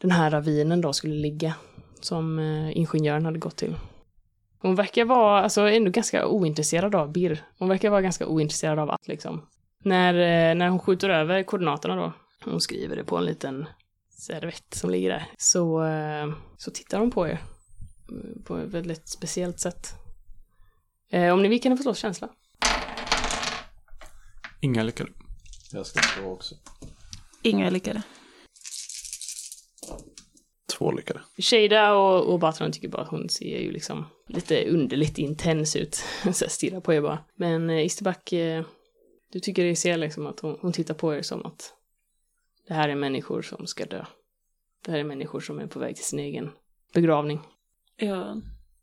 [0.00, 1.54] den här ravinen då skulle ligga.
[2.00, 3.76] Som eh, ingenjören hade gått till.
[4.58, 7.44] Hon verkar vara, alltså ändå ganska ointresserad av birr.
[7.58, 9.46] Hon verkar vara ganska ointresserad av allt liksom.
[9.84, 12.12] När, eh, när hon skjuter över koordinaterna då,
[12.44, 13.66] hon skriver det på en liten
[14.10, 17.38] servett som ligger där, så, eh, så tittar hon på er.
[18.08, 19.94] Mm, På ett väldigt speciellt sätt.
[21.12, 22.28] Eh, om ni vill kan ni få slå känsla.
[24.60, 25.10] Inga lyckade.
[25.72, 26.54] Jag ska slå också.
[27.42, 28.02] Inga lyckade.
[30.80, 31.20] Två lyckade.
[31.38, 35.94] Shada och, och Batron tycker bara att hon ser ju liksom lite underligt intens ut.
[36.32, 37.24] så stirrar på er bara.
[37.34, 38.64] Men eh, Isterback, eh,
[39.32, 41.74] du tycker det ser liksom att hon, hon tittar på er som att
[42.68, 44.04] det här är människor som ska dö.
[44.84, 46.50] Det här är människor som är på väg till sin egen
[46.94, 47.40] begravning.
[47.96, 48.42] Jag,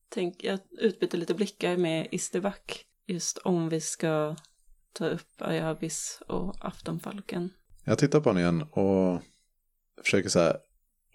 [0.10, 2.86] tänk, jag utbyter lite blickar med Isterback.
[3.06, 4.36] Just om vi ska
[4.94, 7.50] ta upp Ayabis och Aftonfalken.
[7.84, 9.22] Jag tittar på honom igen och
[10.04, 10.58] försöker så här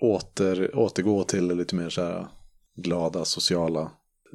[0.02, 2.26] åter, återgå till det lite mer så här
[2.76, 3.90] glada, sociala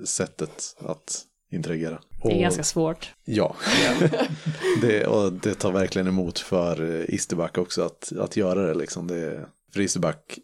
[0.06, 2.02] sättet att interagera.
[2.24, 3.14] Det är Och- ganska svårt.
[3.26, 3.56] Ja,
[4.82, 9.08] det, och det tar verkligen emot för Isterback också att, att göra det liksom.
[9.08, 10.40] Det, för Isterback,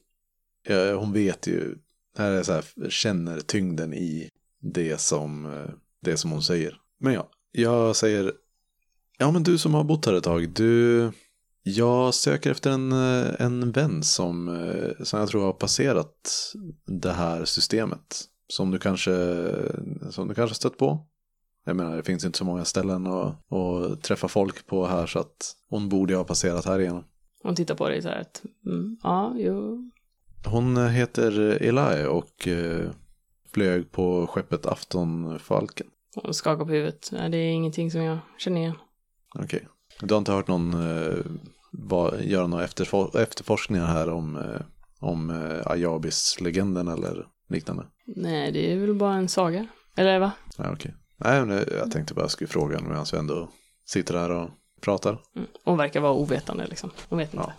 [0.97, 1.75] hon vet ju,
[2.17, 4.29] här är så här, känner tyngden i
[4.61, 5.55] det som,
[6.01, 6.77] det som hon säger.
[6.99, 8.33] Men ja, jag säger,
[9.17, 11.11] ja men du som har bott här ett tag, du,
[11.63, 16.53] jag söker efter en, eh, en vän som, eh, som jag tror har passerat
[16.85, 18.23] det här systemet.
[18.47, 19.11] Som du kanske,
[20.09, 21.07] som du kanske stött på.
[21.65, 25.19] Jag menar, det finns inte så många ställen att, att träffa folk på här så
[25.19, 27.03] att hon borde ha passerat här igenom.
[27.43, 29.91] Hon tittar på dig så här att, mm, ja, jo.
[30.45, 32.89] Hon heter Eli och eh,
[33.53, 35.87] flög på skeppet Aftonfalken.
[36.15, 37.09] Hon skakar på huvudet.
[37.11, 38.75] Nej, det är ingenting som jag känner igen.
[39.35, 39.67] Okej.
[39.99, 41.17] Du har inte hört någon eh,
[41.71, 44.61] va, göra några efterfor- efterforskningar här om, eh,
[44.99, 47.85] om eh, Ayabis-legenden eller liknande?
[48.15, 49.67] Nej, det är väl bara en saga.
[49.97, 50.31] Eller va?
[50.57, 50.95] Ja, okej.
[51.17, 53.49] Nej, men jag tänkte bara jag skulle fråga medan vi ändå
[53.85, 54.49] sitter här och
[54.81, 55.17] pratar.
[55.35, 55.47] Mm.
[55.63, 56.91] Hon verkar vara ovetande liksom.
[57.09, 57.53] Hon vet inte.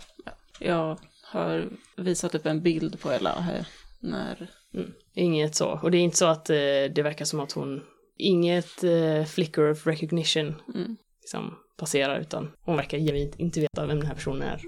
[0.59, 0.99] Jag
[1.31, 3.67] har visat upp en bild på Ella här.
[4.01, 4.49] När...
[4.73, 4.91] Mm.
[5.15, 5.79] Inget så.
[5.83, 6.55] Och det är inte så att eh,
[6.95, 7.81] det verkar som att hon...
[8.17, 10.95] Inget eh, flicker of recognition Mm.
[11.21, 14.61] liksom, passerar utan hon verkar genuint inte veta vem den här personen är.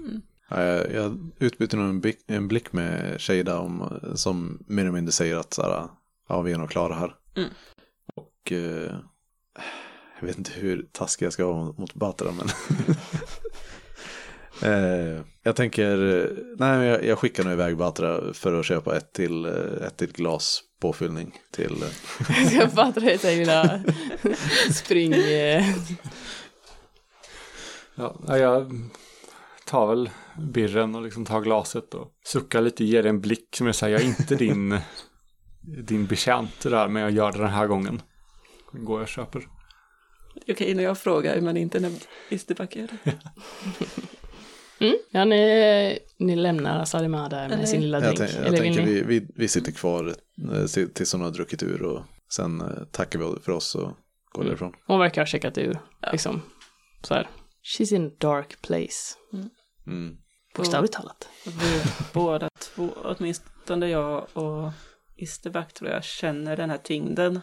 [0.50, 4.92] Ja, Jag, jag utbyter nog en, blick- en blick med Shada om, som mer eller
[4.92, 5.88] mindre säger att så här,
[6.28, 7.14] ja, vi är nog klara här.
[7.36, 7.48] Mm.
[8.14, 8.94] Och eh,
[10.20, 12.48] jag vet inte hur taskig jag ska vara mot- Batra, men
[14.62, 15.96] eh, jag tänker,
[16.58, 19.96] nej, men jag, jag skickar nog iväg Batra för att köpa ett till, eh, ett
[19.96, 23.80] till glas påfyllning till, eh, Jag fattar det, så lilla
[24.72, 25.12] spring...
[27.98, 28.72] Ja, ja, jag
[29.66, 33.66] tar väl birren och liksom tar glaset och suckar lite, ger det en blick som
[33.66, 34.78] jag säger, jag är inte din,
[35.84, 38.02] din betjänt där, men jag gör det den här gången.
[38.72, 39.48] Går jag och köper.
[40.48, 41.92] Okej, när jag frågar men inte när
[42.28, 43.12] Isterback gör det.
[44.86, 44.96] mm.
[45.10, 48.18] Ja, ni, ni lämnar Salima där med Eller- sin lilla jag, drink.
[48.18, 50.14] tänk, jag Eller vill tänker vi, vi, vi sitter kvar
[50.54, 53.82] eh, till- tills hon har druckit ur och sen eh, tackar vi för oss och
[54.32, 54.46] går Mm.
[54.46, 54.72] därifrån.
[54.86, 56.08] Hon verkar ha checkat ur, Ja.
[56.12, 56.42] liksom.
[57.02, 57.28] Så här.
[57.62, 59.16] She's in a dark place.
[59.86, 60.16] Mm.
[60.56, 61.28] Bokstavligt talat.
[61.44, 64.72] Vi båda två, åtminstone jag och
[65.16, 67.40] Isterback tror jag känner den här tyngden.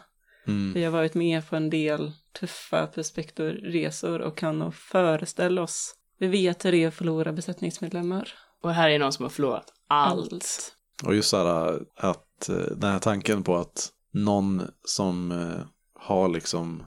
[0.47, 0.73] Mm.
[0.73, 5.95] Vi har varit med på en del tuffa perspektorresor och kan nog föreställa oss.
[6.19, 8.33] Vi vet hur det är att förlora besättningsmedlemmar.
[8.61, 10.75] Och här är någon som har förlorat allt.
[11.03, 15.65] Och just så här att eh, den här tanken på att någon som eh,
[15.99, 16.83] har liksom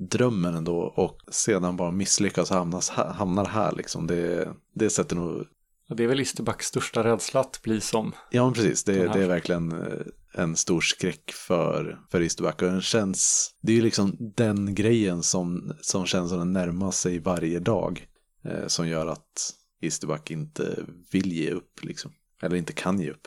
[0.00, 4.06] drömmen ändå och sedan bara misslyckas och hamnas hamnar här liksom.
[4.06, 5.46] Det, det sätter nog,
[5.88, 8.12] Och det är väl Isterbacks största rädsla att bli som.
[8.30, 9.98] ja men precis, det, det är verkligen eh,
[10.32, 12.62] en stor skräck för, för Isterback.
[12.62, 16.90] Och den känns, det är ju liksom den grejen som, som känns som den närmar
[16.90, 18.06] sig varje dag.
[18.44, 22.12] Eh, som gör att Isterback inte vill ge upp liksom.
[22.42, 23.26] Eller inte kan ge upp.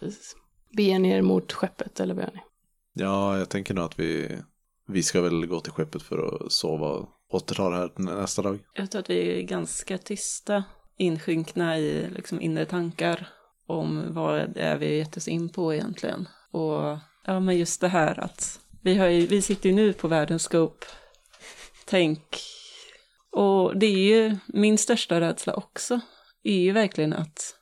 [0.00, 0.36] Precis.
[0.76, 2.40] Beger ni er mot skeppet, eller vad gör ni?
[2.92, 4.38] Ja, jag tänker nog att vi,
[4.88, 8.58] vi ska väl gå till skeppet för att sova och återta det här nästa dag.
[8.74, 10.64] Jag tror att vi är ganska tysta,
[10.96, 13.28] insjunkna i liksom inre tankar
[13.66, 16.28] om vad det är vi gett oss in på egentligen.
[16.50, 20.08] Och ja, men just det här att vi, har ju, vi sitter ju nu på
[20.08, 20.86] världens scope.
[21.84, 22.22] Tänk,
[23.30, 26.00] och det är ju min största rädsla också,
[26.42, 27.54] är ju verkligen att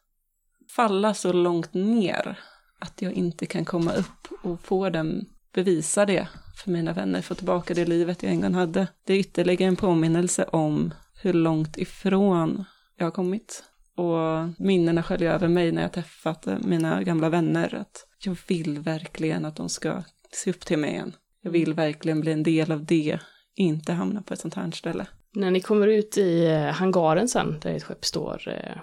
[0.77, 2.39] falla så långt ner
[2.79, 6.29] att jag inte kan komma upp och få den, bevisa det
[6.61, 8.89] för mina vänner, få tillbaka det livet jag en gång hade.
[9.05, 12.65] Det är ytterligare en påminnelse om hur långt ifrån
[12.97, 13.65] jag har kommit.
[13.97, 17.75] Och minnena sköljer över mig när jag träffat mina gamla vänner.
[17.75, 21.17] Att jag vill verkligen att de ska se upp till mig igen.
[21.43, 23.19] Jag vill verkligen bli en del av det,
[23.55, 25.07] inte hamna på ett sånt här ställe.
[25.33, 28.81] När ni kommer ut i eh, hangaren sen, där ett skepp står eh,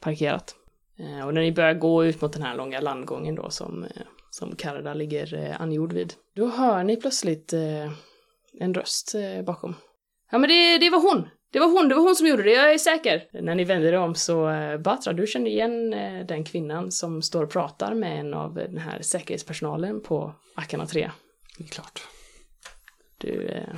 [0.00, 0.54] parkerat.
[0.98, 3.86] Eh, och när ni börjar gå ut mot den här långa landgången då som,
[4.30, 6.14] som Karda ligger angjord vid.
[6.38, 7.92] Då hör ni plötsligt eh,
[8.60, 9.74] en röst eh, bakom.
[10.30, 11.28] Ja men det, det var hon!
[11.52, 13.42] Det var hon, det var hon som gjorde det, jag är säker!
[13.42, 17.22] När ni vänder er om så, eh, Batra, du känner igen eh, den kvinnan som
[17.22, 21.10] står och pratar med en av den här säkerhetspersonalen på Akana 3.
[21.58, 22.02] Det är klart.
[23.18, 23.74] Du, eh,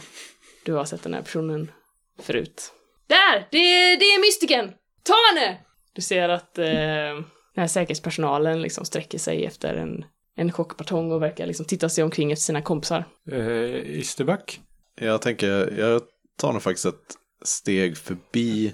[0.64, 1.72] du har sett den här personen
[2.18, 2.72] förut.
[3.06, 3.48] Där!
[3.50, 4.72] Det, det är mystiken!
[5.02, 5.58] Ta henne!
[5.92, 7.24] Du ser att eh, den
[7.56, 10.04] här säkerhetspersonalen liksom sträcker sig efter en,
[10.40, 13.04] en chockbatong och verkar liksom titta sig omkring efter sina kompisar.
[13.32, 14.60] Eh, Isterback?
[15.00, 16.02] Jag tänker, jag
[16.38, 18.72] tar nog faktiskt ett steg förbi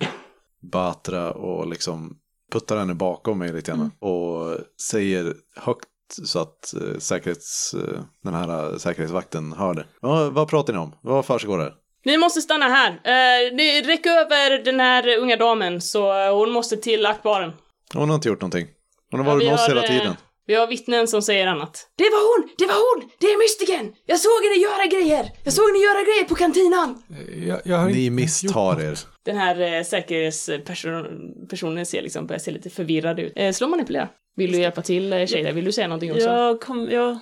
[0.72, 2.18] Batra och liksom
[2.52, 3.90] puttar henne bakom mig lite grann.
[3.98, 4.58] Och
[4.90, 5.88] säger högt
[6.24, 9.86] så att eh, säkerhets, eh, den här eh, säkerhetsvakten hör det.
[10.02, 10.92] Ja, vad pratar ni om?
[11.02, 11.74] Vad försiggår här?
[12.04, 12.90] Ni måste stanna här!
[12.90, 17.52] Eh, ni, räck över den här unga damen så hon måste till aktbaren.
[17.94, 18.66] Hon har inte gjort någonting.
[19.10, 20.16] Hon har varit med oss hela eh, tiden.
[20.46, 21.88] Vi har vittnen som säger annat.
[21.96, 22.48] Det var hon!
[22.58, 23.10] Det var hon!
[23.20, 23.94] Det är mystiken!
[24.06, 25.32] Jag såg henne göra grejer!
[25.44, 27.02] Jag såg henne göra grejer på kantinan!
[27.10, 28.98] Eh, Jag, jag har Ni misstar er.
[29.24, 33.32] Den här eh, säkerhetspersonen ser liksom, börjar se lite förvirrad ut.
[33.36, 34.08] Eh, slå manipulera.
[34.36, 35.52] Vill du hjälpa till, eh, Shada?
[35.52, 36.24] Vill du säga någonting också?
[36.24, 37.18] Jag kom, jag,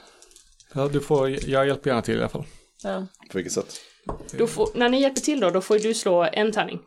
[0.74, 2.44] Ja, du får, jag hjälper gärna till i alla fall.
[2.82, 3.06] ja.
[3.30, 3.80] På vilket sätt?
[4.38, 6.80] Då får, när ni hjälper till då, då får ju du slå en tärning.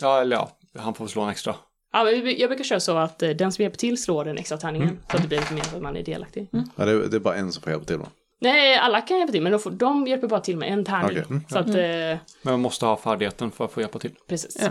[0.00, 1.54] Ja, eller ja, han får slå en extra.
[1.94, 4.98] Ja, jag brukar köra så att eh, den som hjälper till slår den extra tärningen.
[5.10, 6.48] Så att det blir lite mer att man är delaktig.
[6.50, 8.06] Ja, det, är, det är bara en som får hjälpa till va?
[8.40, 11.10] Nej, alla kan hjälpa till, men de, får, de hjälper bara till med en tärning.
[11.10, 11.42] Okej, mm.
[11.48, 14.14] Så att, eh, Men man måste ha färdigheten för att få hjälpa till.
[14.28, 14.56] precis.
[14.60, 14.68] Ja.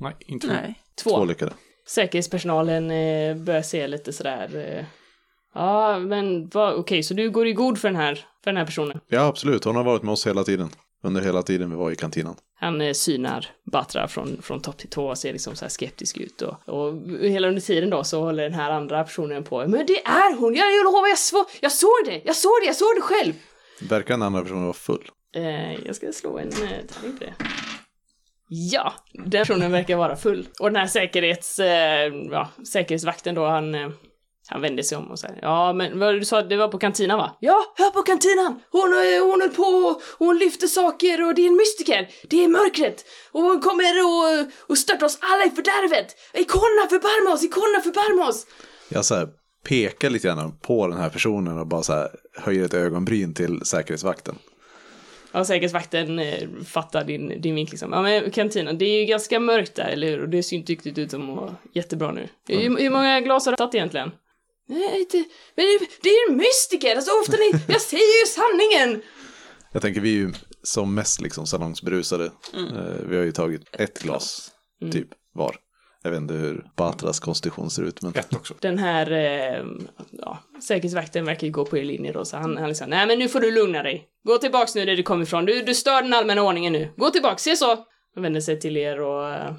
[0.00, 0.82] Nej, inte Nej.
[1.02, 1.10] Två.
[1.10, 1.52] Två lyckade.
[1.88, 4.86] Säkerhetspersonalen eh, börjar se lite sådär...
[5.54, 9.00] Ja, men okej, så du går i god för den här, för den här personen?
[9.08, 9.64] Ja, absolut.
[9.64, 10.70] Hon har varit med oss hela tiden.
[11.04, 12.36] Under hela tiden vi var i kantinan.
[12.54, 16.16] Han eh, synar Batra från, från topp till tå och ser liksom så här skeptisk
[16.16, 19.58] ut och, och hela under tiden då så håller den här andra personen på.
[19.58, 20.54] Men det är hon!
[20.54, 22.22] Jag, jag lovar, jag, svå, jag såg det!
[22.24, 22.66] Jag såg det!
[22.66, 23.32] Jag såg det själv!
[23.80, 25.10] Verkar den andra personen vara full?
[25.34, 27.34] Eh, jag ska slå en eh, tärning på det.
[28.48, 30.48] Ja, den personen verkar vara full.
[30.60, 33.90] Och den här säkerhets, eh, ja, säkerhetsvakten då, han, eh,
[34.48, 37.18] han vände sig om och säger ja men vad du sa, det var på kantinan
[37.18, 37.36] va?
[37.40, 38.60] Ja, här på kantinan!
[38.70, 42.08] Hon, eh, hon höll på och hon lyfter saker och det är en mystiker!
[42.30, 43.04] Det är mörkret!
[43.32, 46.16] Och hon kommer och, och störtar oss alla i fördärvet!
[46.34, 47.44] Ikonerna förbarma oss!
[47.44, 48.46] Ikonerna förbarma oss!
[48.88, 49.28] Jag så här
[49.64, 53.60] pekar lite grann på den här personen och bara så här höjer ett ögonbryn till
[53.64, 54.38] säkerhetsvakten.
[55.32, 57.92] Ja, säkerhetsvakten eh, fattar din, din vink liksom.
[57.92, 60.22] Ja men kantinan, det är ju ganska mörkt där, eller hur?
[60.22, 62.28] Och det ser ju inte riktigt ut som att vara jättebra nu.
[62.48, 64.10] Hur, hur många glas har du tagit egentligen?
[64.68, 65.06] Nej.
[65.56, 66.96] Men det, det är ju mystiker!
[66.96, 67.50] Alltså ofta ni...
[67.68, 69.02] Jag säger ju sanningen!
[69.72, 72.24] Jag tänker vi är ju som mest liksom salongsberusade.
[72.54, 74.50] Eh, Vi har ju tagit ett glas
[74.92, 75.56] typ var.
[76.02, 78.54] Jag vet inte hur Batras konstitution ser ut men Ett också.
[78.60, 79.64] Den här, eh,
[80.10, 83.18] ja, säkerhetsvakten verkar ju gå på er linje då, så han, han liksom, nej men
[83.18, 84.08] nu får du lugna dig.
[84.24, 86.92] Gå tillbaks nu där du kommer ifrån, du, du stör den allmänna ordningen nu.
[86.96, 87.66] Gå tillbaks, se så!
[88.14, 89.52] Han vänder sig till er och, eh,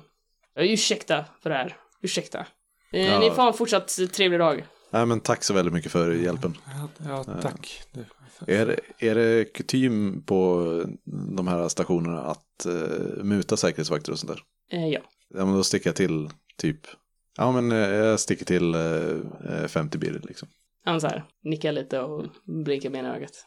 [0.55, 1.75] ursäkta för det här.
[2.01, 2.45] Ursäkta.
[2.93, 3.19] Eh, Ja.
[3.19, 4.65] Ni får ha en fortsatt trevlig dag.
[4.93, 6.57] Nej men tack så väldigt mycket för hjälpen.
[6.65, 7.81] Ja, ja tack.
[7.91, 10.63] Det, Är, det- är det kutym på
[11.35, 14.41] de här stationerna att uh, muta säkerhetsvakter och sånt där?
[14.77, 14.99] Eh, ja.
[15.29, 16.79] Ja men då sticker jag till typ,
[17.37, 20.47] ja men eh, jag sticker till eh, eh, 50 birr liksom.
[20.85, 22.25] Han så här nickar lite och
[22.65, 23.45] blinkar med ena ögat.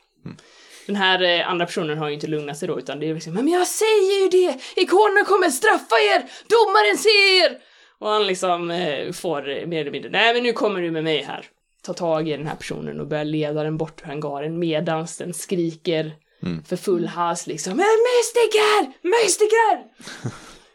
[0.86, 3.34] Den här eh, andra personen har ju inte lugnat sig då, utan det är liksom
[3.34, 4.60] Men jag säger ju det!
[4.82, 6.20] Ikonen kommer straffa er!
[6.48, 7.58] Domaren ser er!
[7.98, 11.22] Och han liksom eh, får mer eller mindre, nej men nu kommer du med mig
[11.22, 11.46] här.
[11.82, 15.34] Ta tag i den här personen och börjar leda den bort ur hangaren medans den
[15.34, 16.16] skriker
[16.64, 19.08] för full hals liksom Men mystiker!
[19.08, 19.84] Mystiker!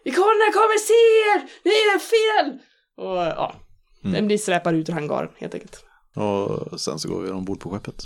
[0.03, 1.49] Ikonen kommer se er!
[1.63, 2.59] Ni är fel!
[2.97, 3.55] Och ja,
[4.01, 5.85] den blir släpad ut ur hangaren helt enkelt.
[6.15, 8.03] Och sen så går vi ombord på skeppet.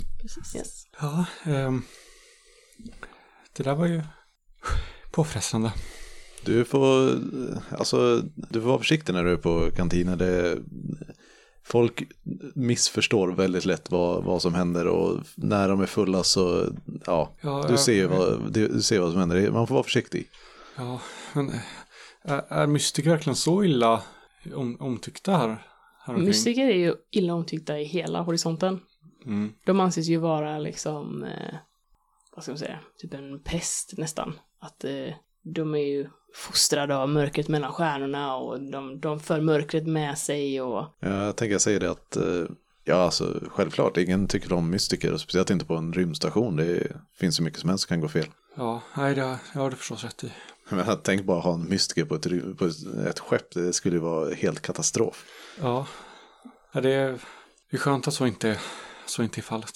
[0.56, 0.84] Yes.
[1.00, 1.82] ja, ehm,
[3.56, 4.02] det där var ju
[5.10, 5.72] påfrestande.
[6.46, 7.18] Du får,
[7.78, 10.18] alltså, du får vara försiktig när du är på kantinen.
[10.18, 10.58] Det,
[11.64, 12.02] folk
[12.54, 16.66] missförstår väldigt lätt vad, vad som händer och när de är fulla så,
[17.06, 19.50] ja, Ja, du, ser ju vad, du, ser vad som händer.
[19.50, 20.28] Man får vara försiktig.
[20.76, 21.00] Ja,
[21.32, 21.52] men
[22.22, 24.02] är, är mystiker verkligen så illa
[24.54, 25.48] om, omtyckta här?
[25.48, 26.26] här omkring?
[26.26, 28.80] Mystiker är ju illa omtyckta i hela horisonten.
[29.26, 29.52] Mm.
[29.64, 31.54] De anses ju vara liksom, eh,
[32.34, 34.32] vad ska man säga, typ en pest nästan.
[34.60, 35.14] Att eh,
[35.54, 40.60] de är ju fostrade av mörkret mellan stjärnorna och de, de för mörkret med sig
[40.60, 42.44] och Jag tänker säga det att, eh,
[42.84, 46.56] ja alltså självklart, ingen tycker om mystiker och speciellt inte på en rymdstation.
[46.56, 48.26] Det finns ju mycket som helst som kan gå fel.
[48.56, 50.32] Ja, nej, det, har- det har du förstås rätt i.
[50.68, 54.00] Men jag tänk bara ha en mystiker på ett, på ett- skepp, det skulle ju
[54.02, 55.24] vara helt katastrof.
[55.60, 55.86] Ja,
[56.72, 57.10] ja det, är,
[57.70, 58.58] det är skönt att så inte,
[59.06, 59.72] så inte är fallet.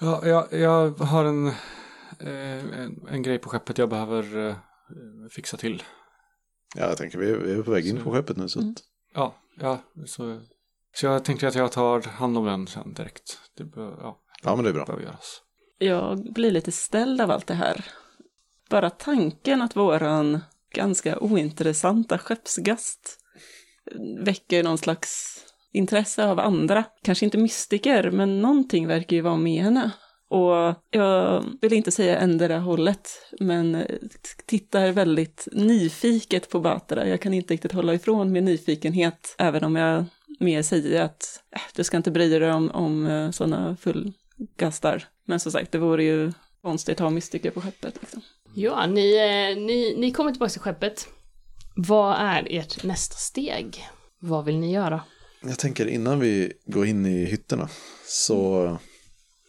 [0.00, 1.46] Ja, jag, jag har en,
[2.20, 4.54] eh, en, en grej på skeppet jag behöver eh,
[5.30, 5.82] fixa till.
[6.76, 8.76] Ja, jag tänker vi är, på väg in Så- på skeppet nu så att,
[9.14, 10.40] Ja, ja, så,
[10.94, 13.38] så jag tänkte att jag tar hand om den sen direkt.
[13.56, 14.84] Det bör, ja, ja men det är bra.
[14.84, 15.42] behöver göras.
[15.78, 17.84] Jag blir lite ställd av allt det här.
[18.70, 20.40] Bara tanken att våran
[20.74, 23.18] ganska ointressanta skeppsgast
[24.24, 25.38] väcker någon slags
[25.72, 26.84] intresse av andra.
[27.02, 29.90] Kanske inte mystiker, men någonting verkar ju vara med henne.
[30.28, 33.08] Och jag vill inte säga ändra hållet,
[33.40, 33.86] men
[34.46, 37.08] tittar väldigt nyfiket på Batra.
[37.08, 40.04] Jag kan inte riktigt hålla ifrån min nyfikenhet, även om jag
[40.40, 45.04] mer säger att äh, du ska inte bry dig om, om sådana fullgastar.
[45.24, 47.94] Men som sagt, det vore ju konstigt att ha mystiker på skeppet.
[48.00, 48.22] Liksom.
[48.54, 51.08] ja, ni, eh, ni, ni kommer tillbaka till skeppet.
[51.76, 53.88] Vad är ert nästa steg?
[54.18, 55.00] Vad vill ni göra?
[55.42, 57.68] Jag tänker innan vi går in i hytterna
[58.06, 58.78] så,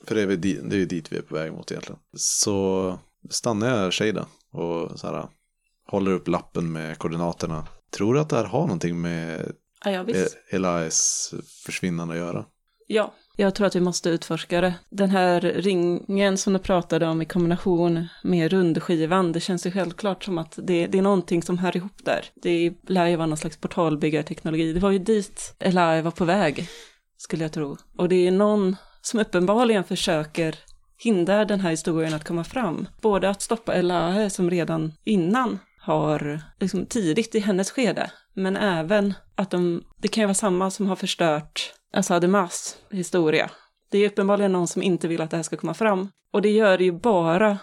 [0.09, 2.99] för det är, väl det är ju dit vi är på väg mot egentligen, så
[3.29, 5.27] stannar jag Shada och så här,
[5.87, 7.67] håller upp lappen med koordinaterna.
[7.91, 9.51] Tror du att det här har någonting med
[9.85, 10.05] Ja, ja.
[10.07, 11.33] E- Elias
[11.65, 12.45] försvinnande att göra?
[12.87, 14.73] Ja, jag tror att vi måste utforska det.
[14.89, 20.23] Den här ringen som du pratade om i kombination med rundskivan, det känns ju självklart
[20.23, 22.25] som att det, det är någonting som hör ihop där.
[22.35, 24.73] Det lär ju vara någon slags portalbyggarteknologi.
[24.73, 26.67] Det var ju dit Eli var på väg,
[27.17, 27.77] skulle jag tro.
[27.97, 30.55] Och det är någon som uppenbarligen försöker
[30.97, 32.87] hindra den här historien att komma fram.
[33.01, 39.13] Både att stoppa Elahe som redan innan har, liksom tidigt i hennes skede, men även
[39.35, 43.49] att de, det kan ju vara samma som har förstört Asademas historia
[43.91, 46.09] Det är uppenbarligen någon som inte vill att det här ska komma fram.
[46.33, 47.57] Och det gör det ju bara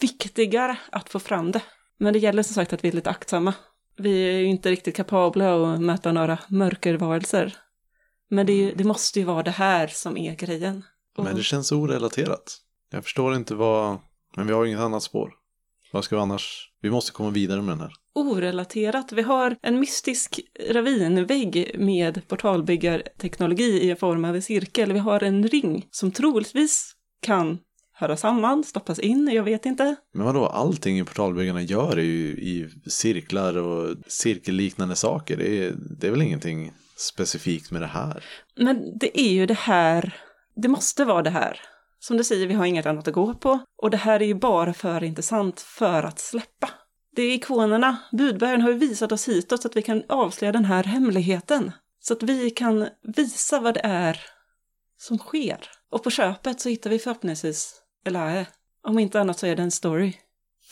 [0.00, 1.62] viktigare att få fram det.
[1.98, 3.54] Men det gäller som sagt att vi är lite aktsamma.
[3.96, 7.56] Vi är ju inte riktigt kapabla att möta några mörkervarelser.
[8.30, 10.84] Men det, ju- det måste ju vara det här som är grejen.
[11.16, 12.56] Och- Men det känns orelaterat.
[12.90, 13.98] Jag förstår inte vad...
[14.36, 15.30] Men vi har ju inget annat spår.
[15.92, 16.64] Vad ska vi annars...
[16.82, 17.92] Vi måste komma vidare med den här.
[18.14, 19.12] orelaterat.
[19.12, 24.92] Vi har en mystisk ravinvägg med portalbyggarteknologi i form av en cirkel.
[24.92, 27.58] Vi har en ring som troligtvis kan
[27.92, 29.96] höra samman, stoppas in, jag vet inte.
[30.14, 35.36] Men vadå, allting i portalbyggarna gör är ju i cirklar och cirkelliknande saker.
[35.36, 38.24] Det är, det är väl ingenting specifikt med det här.
[38.56, 40.16] Men det är ju det här,
[40.56, 41.60] det måste vara det här.
[42.00, 43.58] Som du säger, vi har inget annat att gå på.
[43.76, 46.70] Och det här är ju bara för intressant för att släppa.
[47.16, 50.64] Det är ikonerna, budbäraren har ju visat oss hitåt så att vi kan avslöja den
[50.64, 51.72] här hemligheten.
[52.00, 54.20] Så att vi kan visa vad det är
[54.96, 55.58] som sker.
[55.90, 58.46] Och på köpet så hittar vi förhoppningsvis Elahe.
[58.82, 60.12] Om inte annat så är det en story.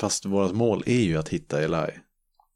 [0.00, 1.92] Fast vårt mål är ju att hitta Eli.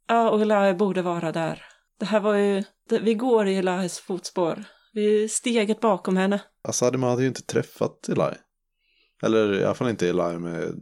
[0.07, 1.65] Ja, och Elahe borde vara där.
[1.99, 4.65] Det här var ju, vi går i Elahes fotspår.
[4.93, 6.41] Vi är steget bakom henne.
[6.63, 8.35] Asadima hade ju inte träffat Eli.
[9.23, 10.75] Eller i alla fall inte Eli med,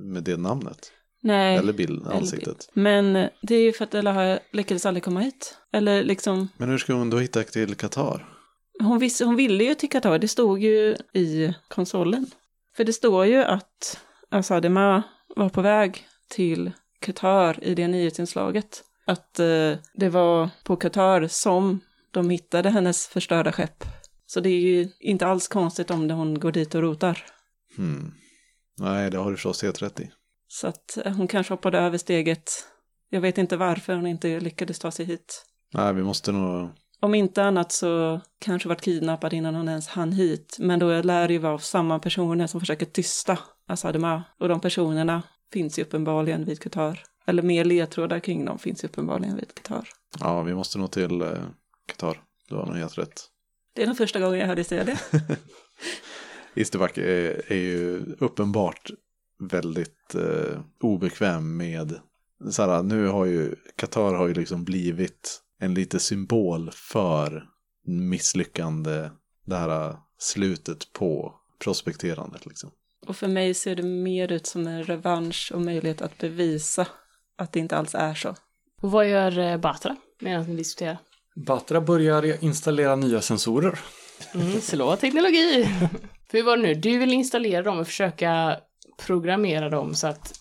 [0.00, 0.92] med det namnet.
[1.22, 1.56] Nej.
[1.56, 2.70] Eller bild, ansiktet.
[2.72, 5.58] Men det är ju för att Ella lyckades aldrig komma hit.
[5.72, 8.36] Eller liksom, Men hur ska hon då hitta till Qatar?
[8.80, 12.26] hon, visste, hon ville ju till Qatar, det stod ju i konsolen.
[12.76, 14.00] För det står ju att
[14.30, 15.02] Asadema
[15.36, 18.82] var på väg till Qatar i det nyhetsinslaget.
[19.06, 21.80] Att eh, det var på Qatar som
[22.10, 23.84] de hittade hennes förstörda skepp.
[24.26, 27.24] Så det är ju inte alls konstigt om hon går dit och rotar.
[27.76, 28.14] Hmm.
[28.78, 30.10] Nej, det har du förstås helt rätt i.
[30.48, 32.50] Så att eh, hon kanske hoppade över steget.
[33.10, 35.44] Jag vet inte varför hon inte lyckades ta sig hit.
[35.74, 36.70] Nej, vi måste nog...
[37.00, 40.56] Om inte annat så kanske varit kidnappad innan hon ens hann hit.
[40.60, 43.38] Men då lär det ju vara samma personer som försöker tysta
[43.68, 44.22] Asadema.
[44.40, 47.02] Och de personerna finns ju uppenbarligen vid Qatar.
[47.26, 49.88] Eller mer ledtrådar kring dem finns ju uppenbarligen vid Qatar.
[50.20, 51.28] Ja, vi måste nog till eh,
[51.86, 52.22] Qatar.
[52.48, 53.24] Du har nog helt rätt.
[53.74, 54.98] Det är nog första gången jag hörde säga det.
[56.54, 58.90] Isterback är, är ju uppenbart
[59.38, 62.00] väldigt eh, obekväm med
[62.50, 67.48] så här, nu har ju Qatar har ju liksom blivit en lite symbol för
[67.86, 69.10] misslyckande
[69.44, 72.70] det här eh, slutet på prospekterandet liksom.
[73.06, 76.86] Och för mig ser det mer ut som en revansch och möjlighet att bevisa
[77.36, 78.28] att det inte alls är så.
[78.82, 80.98] Och vad gör eh, Batra medan ni diskuterar?
[81.46, 83.78] Batra börjar installera nya sensorer.
[84.34, 85.64] Mm, slå teknologi!
[86.30, 86.74] För hur var det nu?
[86.74, 88.56] Du vill installera dem och försöka
[89.06, 90.32] programmera dem så att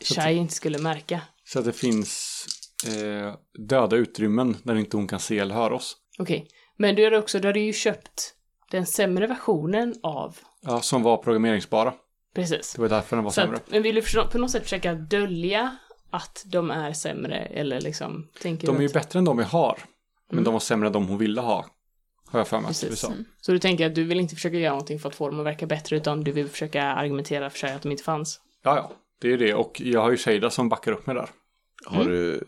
[0.00, 1.20] Shai inte skulle märka.
[1.44, 2.46] Så att det finns
[2.86, 3.34] eh,
[3.68, 5.96] döda utrymmen där inte hon kan se eller höra oss.
[6.18, 6.46] Okej.
[6.76, 8.34] Men du har också, du hade ju köpt
[8.70, 10.36] den sämre versionen av.
[10.62, 11.94] Ja, som var programmeringsbara.
[12.34, 12.72] Precis.
[12.74, 13.56] Det var därför den var Så sämre.
[13.56, 15.76] att, men vill du för- på något sätt försöka dölja
[16.16, 19.44] att de är sämre eller liksom tänker De är ju att, bättre än de vi
[19.44, 19.78] har.
[20.28, 20.44] Men Mm.
[20.44, 21.66] de var sämre än de hon ville ha.
[22.26, 23.12] Har jag för mig att vi sa.
[23.40, 25.46] Så du tänker att du vill inte försöka göra någonting för att få dem att
[25.46, 28.40] verka bättre utan du vill försöka argumentera för sig att de inte fanns.
[28.62, 28.92] Ja, ja.
[29.20, 29.54] Det är det.
[29.54, 31.28] Och jag har ju Shada som backar upp mig där.
[31.86, 32.12] Har Mm.
[32.14, 32.44] du,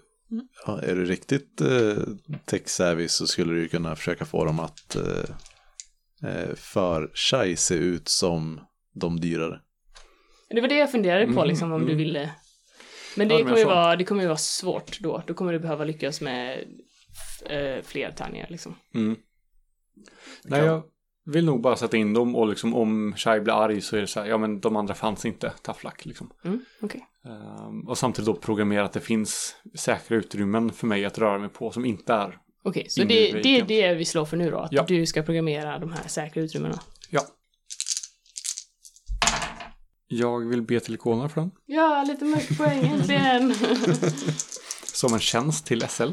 [0.66, 2.02] ja, är du riktigt eh,
[2.44, 7.74] tech-savvy så skulle du ju kunna försöka få dem att eh, eh, för Shai se
[7.74, 8.60] ut som
[8.94, 9.60] de dyrare.
[10.50, 11.88] Det var det jag funderade på Mm, liksom om mm.
[11.88, 12.30] du ville.
[13.16, 15.22] Men det, kommer ju vara, det kommer ju vara svårt då.
[15.26, 16.64] Då kommer du behöva lyckas med
[17.46, 18.74] eh, fler tärningar liksom.
[18.94, 19.16] Mm.
[20.44, 20.82] Nej, jag
[21.24, 24.06] vill nog bara sätta in dem och liksom om Shai blir arg så är det
[24.06, 26.30] så här, ja men de andra fanns inte, tough luck liksom.
[26.44, 27.06] Mm, okej.
[27.24, 31.48] Ehm, och samtidigt då programmera att det finns säkra utrymmen för mig att röra mig
[31.48, 32.38] på som inte är.
[32.62, 34.58] Okej, så In i det, det är det vi slår för nu då?
[34.58, 34.84] Att Ja.
[34.88, 36.80] du ska programmera de här säkra utrymmena?
[37.10, 37.20] Ja.
[40.08, 41.50] Jag vill be till ikonerna för den.
[41.66, 43.54] Ja, lite mycket poäng äntligen!
[44.84, 46.10] Som en tjänst till SL.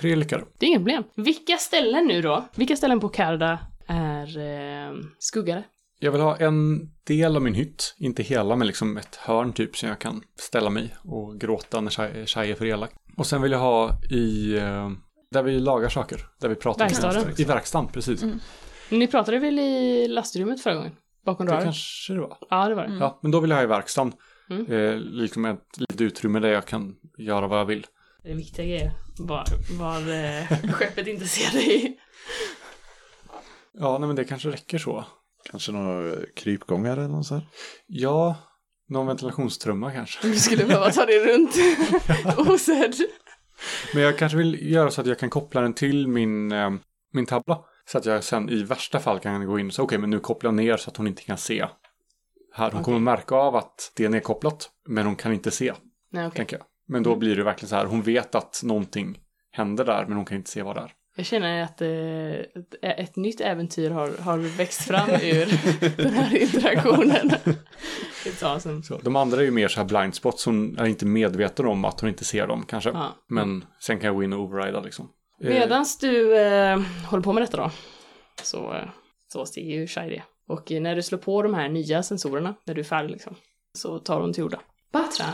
[0.00, 0.44] Tre lyckade.
[0.58, 1.04] det är inget problem.
[1.16, 2.44] Vilka ställen nu då?
[2.54, 5.64] Vilka ställen på Karda är eh, skuggade?
[6.00, 9.76] Jag vill ha en del av min hytt, inte hela men liksom ett hörn typ
[9.76, 12.90] som jag kan ställa mig och gråta när Shai- är för elak.
[13.16, 14.90] Och sen vill jag ha i, eh,
[15.30, 17.34] där vi lagar saker, där vi pratar Verkstaden.
[17.38, 18.24] I verkstaden, precis.
[18.90, 20.92] Ni pratade väl i lastrummet förra gången?
[21.24, 21.64] Bakom Det dörren?
[21.64, 22.36] kanske det var.
[22.50, 22.96] Ja, det var det.
[23.00, 24.12] Ja, men då vill jag ha i verkstaden.
[24.50, 24.66] Mm.
[24.66, 27.86] Eh, liksom ett litet utrymme där jag kan göra vad jag vill.
[28.22, 28.92] Det är viktiga grejer.
[29.18, 29.48] Vad,
[29.78, 31.98] vad eh, skeppet inte ser dig.
[33.72, 35.04] Ja, nej, men det kanske räcker så.
[35.50, 37.46] Kanske några krypgångar eller något så här.
[37.86, 38.36] Ja,
[38.88, 40.28] någon ventilationstrumma kanske.
[40.28, 41.54] Du skulle behöva ta dig runt
[42.48, 42.94] osedd.
[43.94, 46.70] Men jag kanske vill göra så att jag kan koppla den till min, eh,
[47.12, 47.58] min tavla.
[47.88, 50.20] Så att jag sen i värsta fall kan gå in och säga okej men nu
[50.20, 51.66] kopplar jag ner så att hon inte kan se.
[52.52, 52.84] Här, hon Okej.
[52.84, 55.72] kommer märka av att det är nedkopplat men hon kan inte se,
[56.12, 56.36] Nej, okej.
[56.36, 56.66] tänker jag.
[56.88, 59.18] Men då blir det verkligen så här, hon vet att någonting
[59.50, 60.92] händer där men hon kan inte se vad det är.
[61.16, 65.46] Jag känner att eh, ett, nytt äventyr har, har växt fram ur
[65.96, 67.30] den här interaktionen.
[68.24, 68.82] It's awesome.
[68.82, 71.84] Så, de andra är ju mer så här blind spots, hon är inte medveten om
[71.84, 72.90] att hon inte ser dem kanske.
[72.90, 73.16] Ja.
[73.28, 75.08] Men sen kan jag gå in och overrida liksom.
[75.40, 76.80] Eh, Medans du eh,
[77.10, 77.70] håller på med detta då,
[78.42, 78.88] så, eh,
[79.32, 80.22] så ser ju Shai det.
[80.48, 83.34] Och när du slår på de här nya sensorerna, när du är färdig liksom,
[83.74, 84.60] så tar hon till orda.
[84.92, 85.26] Batra,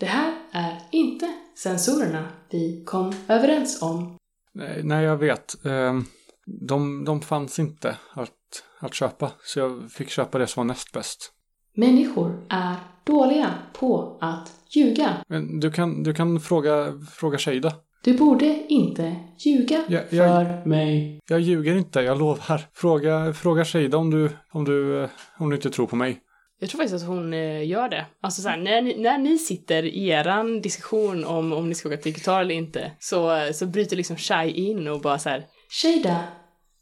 [0.00, 4.16] det här är inte sensorerna vi kom överens om.
[4.52, 5.64] Nej, nej, jag vet.
[5.64, 6.00] Eh,
[6.46, 8.30] de, de fanns inte att,
[8.78, 9.32] att köpa.
[9.42, 11.32] Så jag fick köpa det som var näst bäst.
[11.76, 15.16] Människor är dåliga på att ljuga.
[15.28, 17.72] Men du kan, du kan fråga, fråga Shada.
[18.04, 21.20] Du borde inte ljuga Ja, jag- för mig.
[21.28, 22.62] Jag ljuger inte, jag lovar.
[22.72, 26.20] Fråga, fråga Shada om du, om, du, eh, om du inte tror på mig.
[26.60, 28.06] Jag tror faktiskt att hon eh, gör det.
[28.20, 31.88] Alltså så här, när, ni, när ni sitter i eran diskussion om om ni ska
[31.88, 35.28] åka till Qatar eller inte, så, eh, så bryter liksom Shai in och bara så
[35.28, 35.46] här.
[35.82, 36.24] Shada,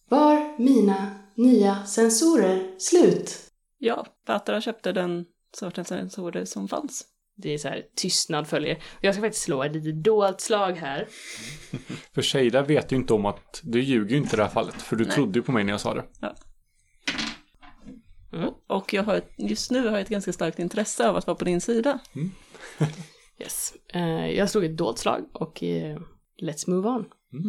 [0.08, 3.38] var mina nya sensorer slut?
[3.78, 5.24] Ja, Batra köpte den
[5.56, 7.04] sortens sensorer som fanns.
[7.34, 8.82] Det är så här, tystnad följer.
[9.00, 11.08] Jag ska faktiskt slå ett litet dolt slag här.
[12.14, 14.74] För Shada vet ju inte om att du ljuger ju inte i det här fallet.
[14.74, 15.14] För du Nej.
[15.14, 16.04] trodde ju på mig när jag sa det.
[18.32, 18.50] Mm.
[18.66, 21.36] Och jag har ett, just nu har jag ett ganska starkt intresse av att vara
[21.36, 21.98] på din sida.
[23.38, 23.74] Yes.
[23.88, 25.98] Eh, jag slog ett dolt slag och eh,
[26.42, 27.04] let's move on.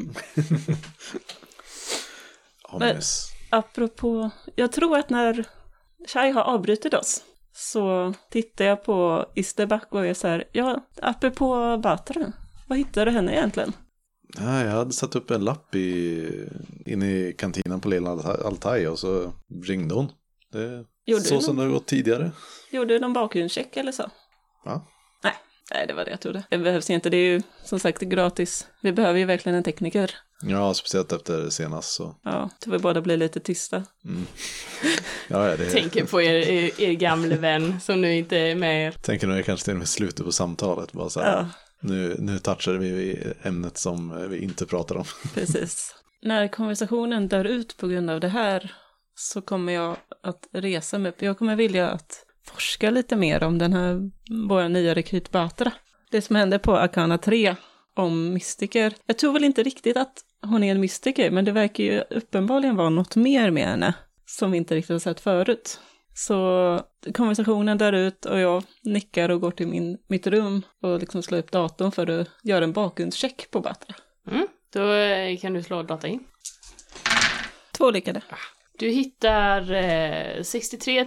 [2.63, 3.31] Ominous.
[3.49, 5.45] Apropå, jag tror att när
[6.07, 7.23] Shai har avbrutit oss
[7.53, 12.31] så tittar jag på Isterback och är så här, ja, apropå Batra,
[12.67, 13.73] vad hittade du henne egentligen?
[14.39, 16.47] Nej, jag hade satt upp en lapp i,
[16.85, 19.33] inne i kantinen på Lilla Alta- Altaj och så
[19.63, 20.07] ringde hon.
[20.51, 22.31] Det Gjorde så som någon, det har gått tidigare.
[22.71, 24.09] gjorde du någon bakgrundscheck eller så?
[24.65, 24.87] Ja.
[25.23, 25.33] Nej,
[25.73, 26.43] nej, det var det jag trodde.
[26.49, 28.67] Det behövs inte, det är ju som sagt gratis.
[28.81, 30.11] Vi behöver ju verkligen en tekniker.
[30.47, 32.15] Ja, speciellt efter senast så.
[32.23, 33.83] Ja, så vi båda blir lite tysta.
[35.27, 38.87] Ja, ja, det Tänker på er, er, er gamle vän som nu inte är med
[38.87, 38.91] er.
[38.91, 40.91] tänker nog kanske till och med slutet på samtalet.
[40.91, 45.05] Bara så här, Ja, nu, nu touchade vi ämnet som vi inte pratar om.
[45.33, 45.95] precis.
[46.21, 48.73] När konversationen dör ut på grund av det här
[49.15, 51.21] så kommer jag att resa mig upp.
[51.21, 54.11] Jag kommer vilja att forska lite mer om den här,
[54.49, 55.71] vår nya rekryt Batra.
[56.11, 57.55] Det som hände på Akana 3
[57.95, 58.93] om mystiker.
[59.05, 60.13] Jag tror väl inte riktigt att
[60.43, 63.93] hon är en mystiker, men det verkar ju uppenbarligen vara något mer med henne
[64.25, 65.79] som vi inte riktigt har sett förut.
[66.15, 66.79] Så
[67.13, 71.39] konversationen dör ut och jag nickar och går till min, mitt rum och liksom slår
[71.39, 73.95] upp datorn för att göra en bakgrundscheck på Batra.
[74.31, 74.47] Mm.
[74.73, 76.23] Då eh, kan du slå data in.
[77.71, 78.21] Två lyckade.
[78.79, 81.05] Du hittar eh, 63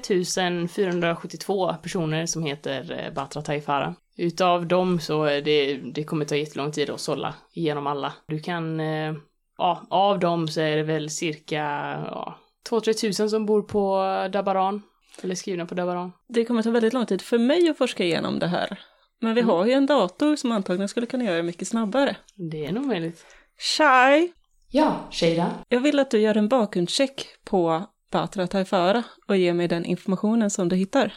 [0.68, 3.95] 472 personer som heter eh, Batra Taifara.
[4.17, 8.12] Utav dem så är det, det kommer ta jättelång tid att sålla igenom alla.
[8.29, 9.14] Du kan, eh,
[9.59, 11.62] ja, av dem så är det väl cirka,
[12.11, 12.39] ja,
[12.71, 13.97] 2-3 tusen som bor på
[14.33, 14.83] Dabaran.
[15.23, 16.12] Eller skrivna på Dabaran.
[16.29, 18.79] Det kommer ta väldigt lång tid för mig att forska igenom det här.
[19.21, 22.17] Men vi har ju en dator som antagligen skulle kunna göra det mycket snabbare.
[22.35, 23.27] Det är nog möjligt.
[23.59, 24.33] Shai,
[24.71, 25.51] Ja, Shada.
[25.69, 30.51] jag vill att du gör en bakgrundscheck på Batra Taifara och ger mig den informationen
[30.51, 31.14] som du hittar.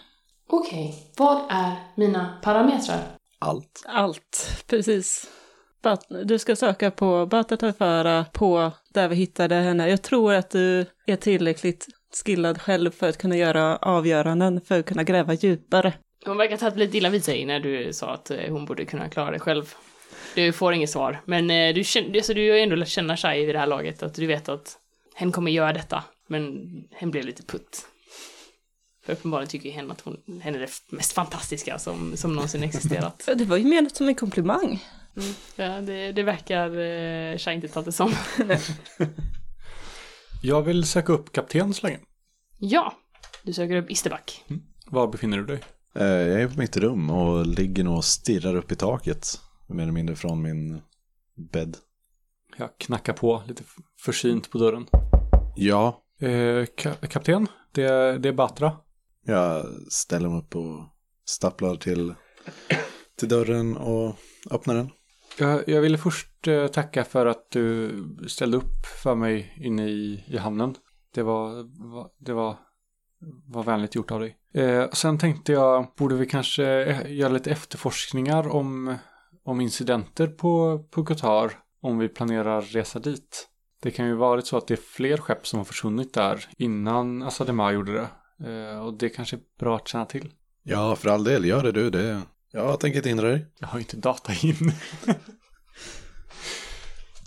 [0.52, 3.00] Okej, vad är mina parametrar?
[3.40, 3.84] Allt.
[3.88, 5.30] Allt, precis.
[6.26, 9.90] Du ska söka på Batra Taifara på där vi hittade henne.
[9.90, 11.88] Jag tror att du är tillräckligt
[12.26, 15.94] skillad själv för att kunna göra avgöranden, för att kunna gräva djupare.
[16.26, 18.86] Hon verkar ha tagit lite illa vid sig när du sa att eh, hon borde
[18.86, 19.74] kunna klara det själv.
[20.36, 23.18] Du får inget svar, men eh, du, känner, alltså, du har ju ändå lärt känna
[23.18, 24.78] Shai vid det här laget, att du vet att
[25.16, 27.89] hen kommer göra detta, men hen blev lite putt.
[29.10, 32.64] För uppenbarligen tycker ju hen att hon, hen är det mest fantastiska som, som någonsin
[32.64, 33.30] existerat.
[33.36, 34.84] Det var ju menat som en komplimang.
[35.56, 38.14] Ja, det, det verkar eh, Shai inte ta det som.
[40.42, 42.00] Jag vill söka upp kapten så länge.
[42.58, 42.94] Ja,
[43.44, 44.46] du söker upp Isterback.
[44.86, 45.60] Var befinner du dig?
[45.96, 49.40] Eh, Jag är på mitt rum och ligger nog och stirrar upp i taket.
[49.68, 50.82] Mer eller mindre från min
[51.52, 51.78] bädd.
[52.58, 53.64] Jag knackar på lite
[54.02, 54.88] försynt på dörren.
[55.56, 58.78] Ja, Eh, ka- kapten, det, är- det är Batra
[59.26, 60.80] jag ställer mig upp och
[61.26, 62.14] stapplar till,
[63.16, 64.16] till dörren och
[64.52, 64.90] öppnar den.
[65.40, 67.92] Jag, jag ville först eh, tacka för att du
[68.28, 70.76] ställde upp för mig inne i, i hamnen.
[71.14, 71.66] Det var,
[72.26, 72.56] det var,
[73.48, 74.38] var vänligt gjort av dig.
[74.54, 78.96] Eh, sen tänkte jag, borde vi kanske eh, göra lite efterforskningar om,
[79.44, 81.52] om incidenter på, på Qatar
[81.82, 83.48] om vi planerar resa dit?
[83.82, 87.24] Det kan ju varit så att det är fler skepp som har försvunnit där innan
[87.24, 88.08] Assadema gjorde det.
[88.46, 90.32] Eh, och det kanske är bra att känna till.
[90.64, 91.90] Ja, för all del, gör det du.
[91.90, 92.22] Det...
[92.52, 93.46] Jag tänker inte hindra dig.
[93.60, 94.72] Jag har ju inte data in.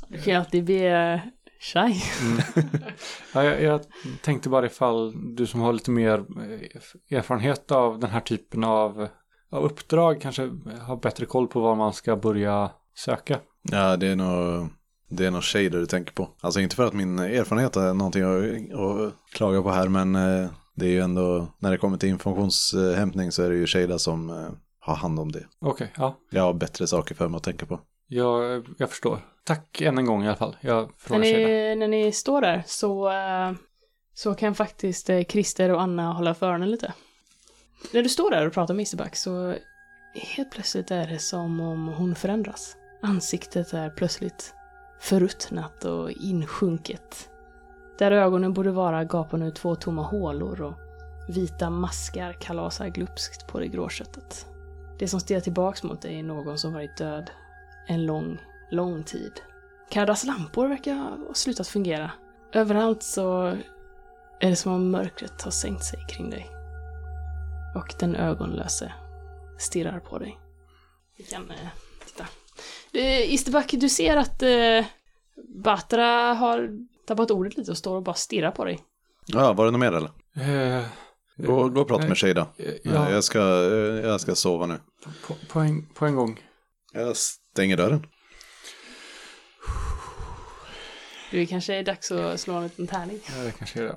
[0.08, 1.22] Du kan alltid be
[1.60, 2.02] Shai.
[3.34, 3.80] Ja, jag, jag
[4.22, 9.08] tänkte bara ifall du som har lite mer eh, erfarenhet av den här typen av,
[9.50, 10.50] av uppdrag kanske
[10.80, 13.40] har bättre koll på var man ska börja söka.
[13.62, 14.68] Ja, det är nog,
[15.08, 16.28] det är nog shader du tänker på.
[16.40, 20.50] Alltså inte för att min erfarenhet är någonting att, att klaga på här, men eh,
[20.74, 24.30] det är ju ändå, när det kommer till informationshämtning så är det ju shader som
[24.30, 24.48] eh,
[24.80, 25.46] har hand om det.
[25.60, 26.16] Okej, ja.
[26.30, 27.80] Jag har bättre saker för mig att tänka på.
[28.08, 29.18] Jag, jag förstår.
[29.44, 30.56] Tack än en gång i alla fall.
[30.60, 31.36] Jag När frågar Shada.
[31.46, 33.52] ni, när ni står där så, eh,
[34.14, 36.92] så kan faktiskt eh, Christer och Anna hålla för öronen lite.
[37.92, 39.54] När du står där och pratar med Isterback så
[40.14, 42.76] helt plötsligt är det som om hon förändras.
[43.02, 44.54] Ansiktet är plötsligt
[45.00, 47.28] förruttnat och insjunket.
[48.02, 50.74] Där ögonen borde vara gapar nu två tomma hålor och
[51.28, 54.46] vita maskar kalasar glupskt på det grå köttet.
[54.98, 57.30] Det som stirrar tillbaks mot dig är någon som varit död
[57.86, 58.38] en lång,
[58.70, 59.32] lång tid.
[59.90, 62.10] Kardas lampor verkar ha slutat fungera.
[62.52, 63.42] Överallt så
[64.40, 66.50] är det som om mörkret har sänkt sig kring dig.
[67.74, 68.92] Och den ögonlöse
[69.58, 70.38] stirrar på dig.
[71.16, 71.68] Vi kan eh,
[72.06, 72.26] titta.
[72.92, 74.86] Eh, Isterback, du ser att eh,
[75.54, 76.86] Batra har
[77.16, 78.78] tappat ordet lite och står och bara stirrar på dig.
[79.26, 80.10] Ja, var det något mer eller?
[80.78, 80.84] Eh,
[81.36, 82.08] Gå, gå och prata Nej.
[82.08, 82.40] med Shada.
[82.58, 82.92] eh, Ja.
[82.92, 84.78] ja, Jag, ska, eh, jag ska sova nu.
[85.26, 86.40] på, på, en, på en gång.
[86.92, 88.06] Jag stänger dörren.
[91.30, 93.20] Det kanske är dags att slå en liten tärning.
[93.36, 93.96] Ja, det kanske är det.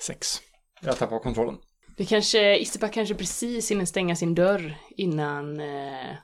[0.00, 0.40] Sex.
[0.80, 1.56] Jag tappar kontrollen.
[1.96, 5.60] Det kanske, Isterback kanske precis hinner stänga sin dörr innan...
[5.60, 6.14] Eh,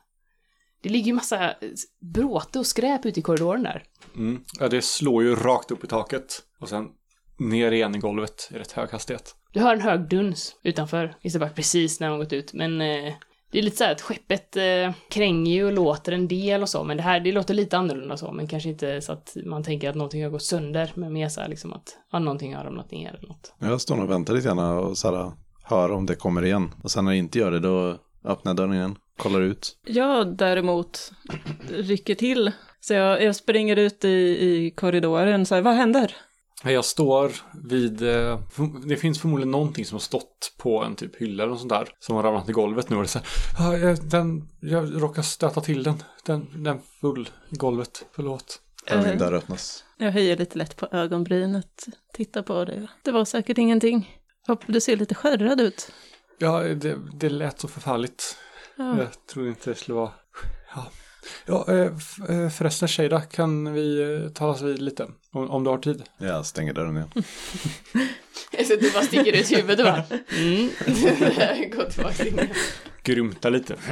[0.85, 1.55] det ligger ju massa
[2.01, 3.83] bråte och skräp ute i korridoren där.
[4.17, 4.45] Mm.
[4.61, 6.43] Ja, det slår ju rakt upp i taket.
[6.61, 6.89] Och sen
[7.39, 9.35] ner igen i golvet i rätt hög hastighet.
[9.53, 13.15] Du hör en hög duns utanför Isterback precis när de gått ut, men eh,
[13.51, 16.69] det är lite så här att skeppet eh, kränger ju och låter en del och
[16.69, 19.63] så, men det här, det låter lite annorlunda så, men kanske inte så att man
[19.63, 22.65] tänker att någonting har gått sönder, men mer så här liksom att ja, någonting har
[22.65, 23.55] ramlat ner eller något.
[23.59, 25.33] Jag står och väntar lite grann och så här,
[25.65, 26.71] hör om det kommer igen.
[26.83, 28.97] Och sen när det inte gör det då öppnar jag dörren igen.
[29.17, 29.77] Kollar ut.
[29.87, 31.13] Jag däremot
[31.71, 32.53] rycker till.
[32.81, 36.17] Så jag, jag springer ut i, i korridoren så här, vad händer?
[36.65, 37.33] Jag står
[37.69, 38.41] vid, eh,
[38.87, 41.89] det finns förmodligen någonting som har stått på en typ hylla eller något sånt där.
[41.99, 43.19] Som har ramlat i golvet nu och det är så
[43.63, 46.03] här, "Ja, den, jag råkar stöta till den.
[46.27, 48.61] Den, den full i golvet, förlåt.
[49.19, 49.85] Dörr öppnas.
[49.99, 52.87] Jag höjer lite lätt på ögonbrynet, tittar på det.
[53.03, 54.21] Det var säkert ingenting.
[54.67, 55.93] Du ser lite skärrad ut.
[56.39, 58.37] Ja, det, det lät så förfärligt.
[58.77, 58.99] Ja.
[58.99, 60.11] Jag trodde inte det skulle vara...
[60.75, 60.91] Ja,
[61.47, 61.93] ja eh,
[62.29, 65.09] eh, förresten Shada, kan vi eh, talas vid lite?
[65.33, 66.03] Om, om du har tid?
[66.19, 67.11] Jag stänger dörren igen.
[68.67, 70.03] Så du bara sticker ut huvudet och bara
[70.37, 70.71] mm.
[71.77, 72.41] Gå tillbaka in.
[73.03, 73.77] Grymta lite.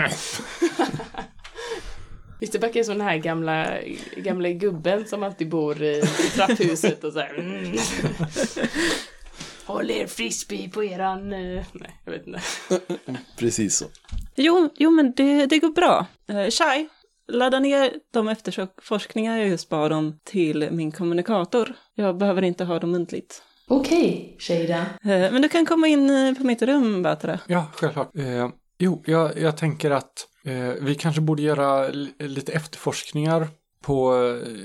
[2.41, 3.79] Isterback är som den här gamla,
[4.17, 7.39] gamla gubben som alltid bor i, i trapphuset och så här.
[7.39, 7.77] Mm.
[9.67, 11.33] Håll er frisbee på eran...
[11.33, 12.41] eh, Nej, jag vet inte.
[13.39, 13.85] Precis så.
[14.37, 16.07] Jo, jo men det, det går bra.
[16.29, 16.89] Eh, Shai,
[17.29, 21.75] ladda ner de efterforskningar jag just bad om till min kommunikator.
[21.95, 23.43] Jag behöver inte ha dem muntligt.
[23.69, 24.79] Okej, Shada.
[25.03, 27.39] Eh, men du kan komma in på mitt rum, Batra.
[27.47, 28.17] Ja, självklart.
[28.17, 28.49] Eh,
[28.79, 33.49] jo, jag, jag tänker att eh, vi kanske borde göra li- lite efterforskningar
[33.83, 34.15] på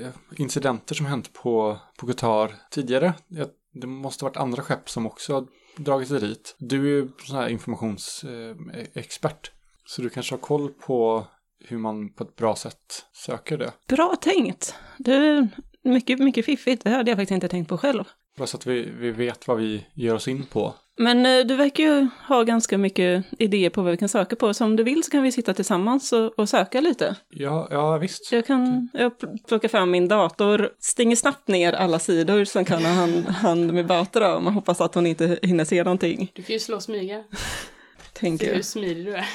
[0.01, 3.13] eh, incidenter som hänt på, på Qatar tidigare.
[3.27, 5.47] Jag, det måste varit andra skepp som också har
[5.77, 6.55] dragit sig dit.
[6.59, 9.51] Du är ju sån här informationsexpert.
[9.85, 11.27] Så du kanske har koll på
[11.59, 13.73] hur man på ett bra sätt söker det.
[13.87, 14.75] Bra tänkt.
[14.97, 15.47] Du,
[15.83, 16.83] mycket, mycket fiffigt.
[16.83, 18.03] Det hade jag faktiskt inte tänkt på själv.
[18.37, 20.75] Bara så att vi, vi vet vad vi ger oss in på.
[20.99, 24.53] Men eh, du verkar ju ha ganska mycket idéer på vad vi kan söka på.
[24.53, 27.15] Så om du vill så kan vi sitta tillsammans och, och söka lite.
[27.29, 28.31] Ja, ja visst.
[28.31, 32.85] Jag kan jag pl- plocka fram min dator, stänger snabbt ner alla sidor som kan
[32.85, 36.31] ha hand, hand med Batra om man hoppas att hon inte hinner se någonting.
[36.35, 37.23] Du kan ju slå och smyga.
[37.31, 38.65] Se Tänker hur jag.
[38.65, 39.25] smidig du är.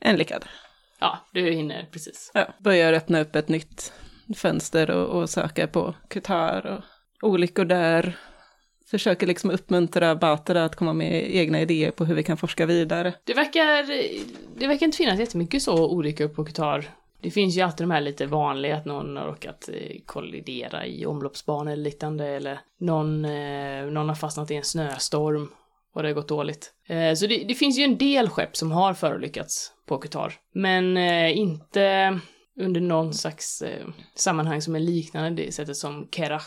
[0.00, 0.44] En lyckad.
[1.00, 2.30] Ja, du hinner precis.
[2.34, 3.92] Ja, börjar öppna upp ett nytt
[4.36, 6.66] fönster och, och söka på Qatar
[7.22, 8.16] och olyckor där.
[8.92, 13.14] Försöker liksom uppmuntra Batra att komma med egna idéer på hur vi kan forska vidare.
[13.24, 13.86] Det verkar,
[14.58, 16.84] det verkar inte finnas jättemycket så olyckor på Qatar.
[17.20, 21.06] Det finns ju alltid de här lite vanliga, att någon har råkat eh, kollidera i
[21.06, 25.48] omloppsbanor eller liknande, eller någon, eh, någon har fastnat i en snöstorm
[25.94, 26.72] och det har gått dåligt.
[26.86, 30.96] Eh, så det, det finns ju en del skepp som har förolyckats på Qatar, men
[31.28, 32.18] inte,
[32.60, 33.62] under någon slags
[34.14, 36.46] sammanhang som är liknande det sättet som Kerach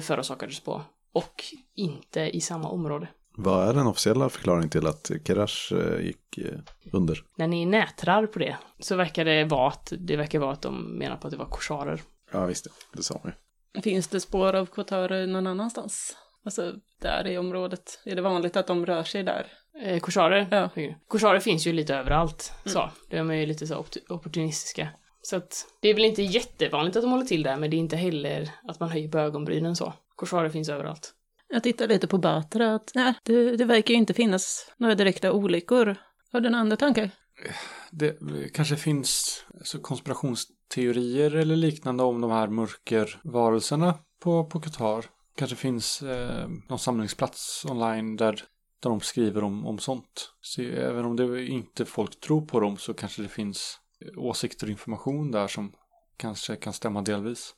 [0.00, 0.82] förorsakades på.
[1.12, 1.44] Och
[1.76, 3.08] inte i samma område.
[3.38, 6.58] Vad är den officiella förklaringen till att Kerash eh, gick eh,
[6.92, 7.18] under?
[7.36, 10.98] När ni nätrar på det så verkar det vara att, det verkar vara att de
[10.98, 12.00] menar på att det var korsarer.
[12.32, 12.70] Ja, visst det.
[12.96, 13.82] Det sa ju.
[13.82, 16.16] Finns det spår av kotarer någon annanstans?
[16.44, 18.00] Alltså där i området.
[18.04, 19.46] Är det vanligt att de rör sig där?
[19.82, 20.46] Eh, korsarer?
[20.50, 20.70] Ja.
[21.08, 22.52] Korsarer finns ju lite överallt.
[22.64, 24.88] Så, de är ju lite så opportunistiska.
[25.22, 27.78] Så att det är väl inte jättevanligt att de håller till där, men det är
[27.78, 29.92] inte heller att man höjer på ögonbrynen så.
[30.16, 31.12] Korsarer finns överallt.
[31.48, 35.32] Jag tittar lite på Batra, att nej, det, det verkar ju inte finnas några direkta
[35.32, 35.96] olyckor.
[36.32, 37.10] Har du några andra tankar?
[37.90, 38.18] Det
[38.54, 45.04] kanske finns alltså, konspirationsteorier eller liknande om de här mörkervarelserna på, på Qatar.
[45.36, 48.32] Kanske finns eh, någon samlingsplats online där,
[48.80, 50.32] där de skriver om, om sånt.
[50.40, 53.80] Så även om det inte folk tror på dem så kanske det finns
[54.16, 55.72] åsikter och information där som
[56.16, 57.54] kanske kan stämma delvis.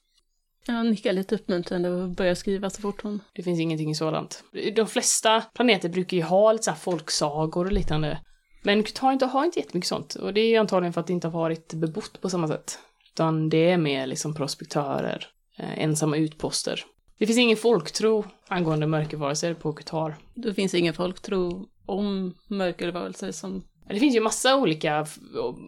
[0.66, 3.20] Jag nickar lite uppmuntrande och börjar skriva så fort hon...
[3.34, 4.44] Det finns ingenting sådant.
[4.76, 8.18] De flesta planeter brukar ju ha lite så folksagor och liknande.
[8.62, 10.14] Men Qatar inte, har inte jättemycket sånt.
[10.14, 12.78] Och det är antagligen för att det inte har varit bebott på samma sätt.
[13.12, 15.26] Utan det är mer liksom prospektörer,
[15.59, 16.84] eh, ensamma utposter.
[17.18, 20.16] Det finns ingen folktro angående mörkervarelser på Qatar.
[20.34, 23.62] Det finns ingen folktro om mörkervarelser som...
[23.88, 25.06] Det finns ju massa olika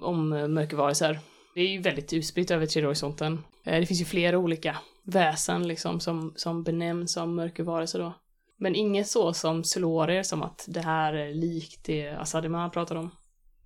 [0.02, 1.20] om mörkervarelser.
[1.54, 3.38] Det är ju väldigt utspritt över tredje horisonten.
[3.64, 8.14] Eh, Det finns ju flera olika väsen liksom som, som benämns som mörkervarelser då.
[8.58, 12.96] Men inget så som slår er som att det här är likt det Asadima pratar
[12.96, 13.10] om.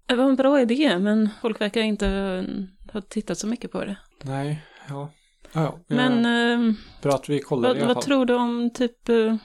[0.07, 2.07] Det var en bra idé, men folk verkar inte
[2.93, 3.97] ha tittat så mycket på det.
[4.23, 5.11] Nej, ja.
[5.53, 5.79] Ja, ja.
[5.87, 6.13] Men
[6.69, 8.03] eh, bra att vi kollar vad, i alla vad fall.
[8.03, 9.37] tror du om typ eh,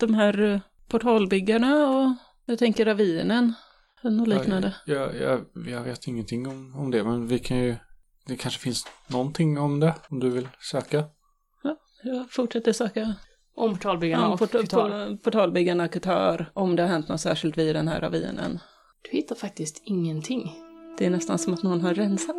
[0.00, 2.12] de här eh, portalbyggarna och
[2.46, 3.52] jag tänker ravinen?
[4.02, 4.74] Något liknande.
[4.86, 7.76] Jag, jag, jag vet ingenting om, om det, men vi kan ju...
[8.26, 11.04] Det kanske finns någonting om det, om du vill söka.
[12.04, 13.14] Jag fortsätter söka
[13.56, 17.88] Om portalbyggarna om och por- portalbyggarna Qatar, om det har hänt något särskilt vid den
[17.88, 18.58] här ravinen.
[19.02, 20.52] Du hittar faktiskt ingenting.
[20.98, 22.36] Det är nästan som att någon har rensat.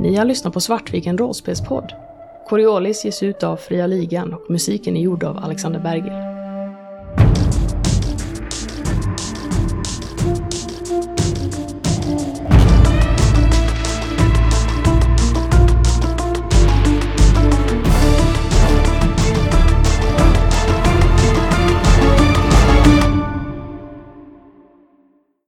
[0.00, 1.92] Ni har lyssnat på Svartviken rollspelspodd.
[2.48, 6.31] Coriolis ges ut av Fria Ligan och musiken är gjord av Alexander Berger.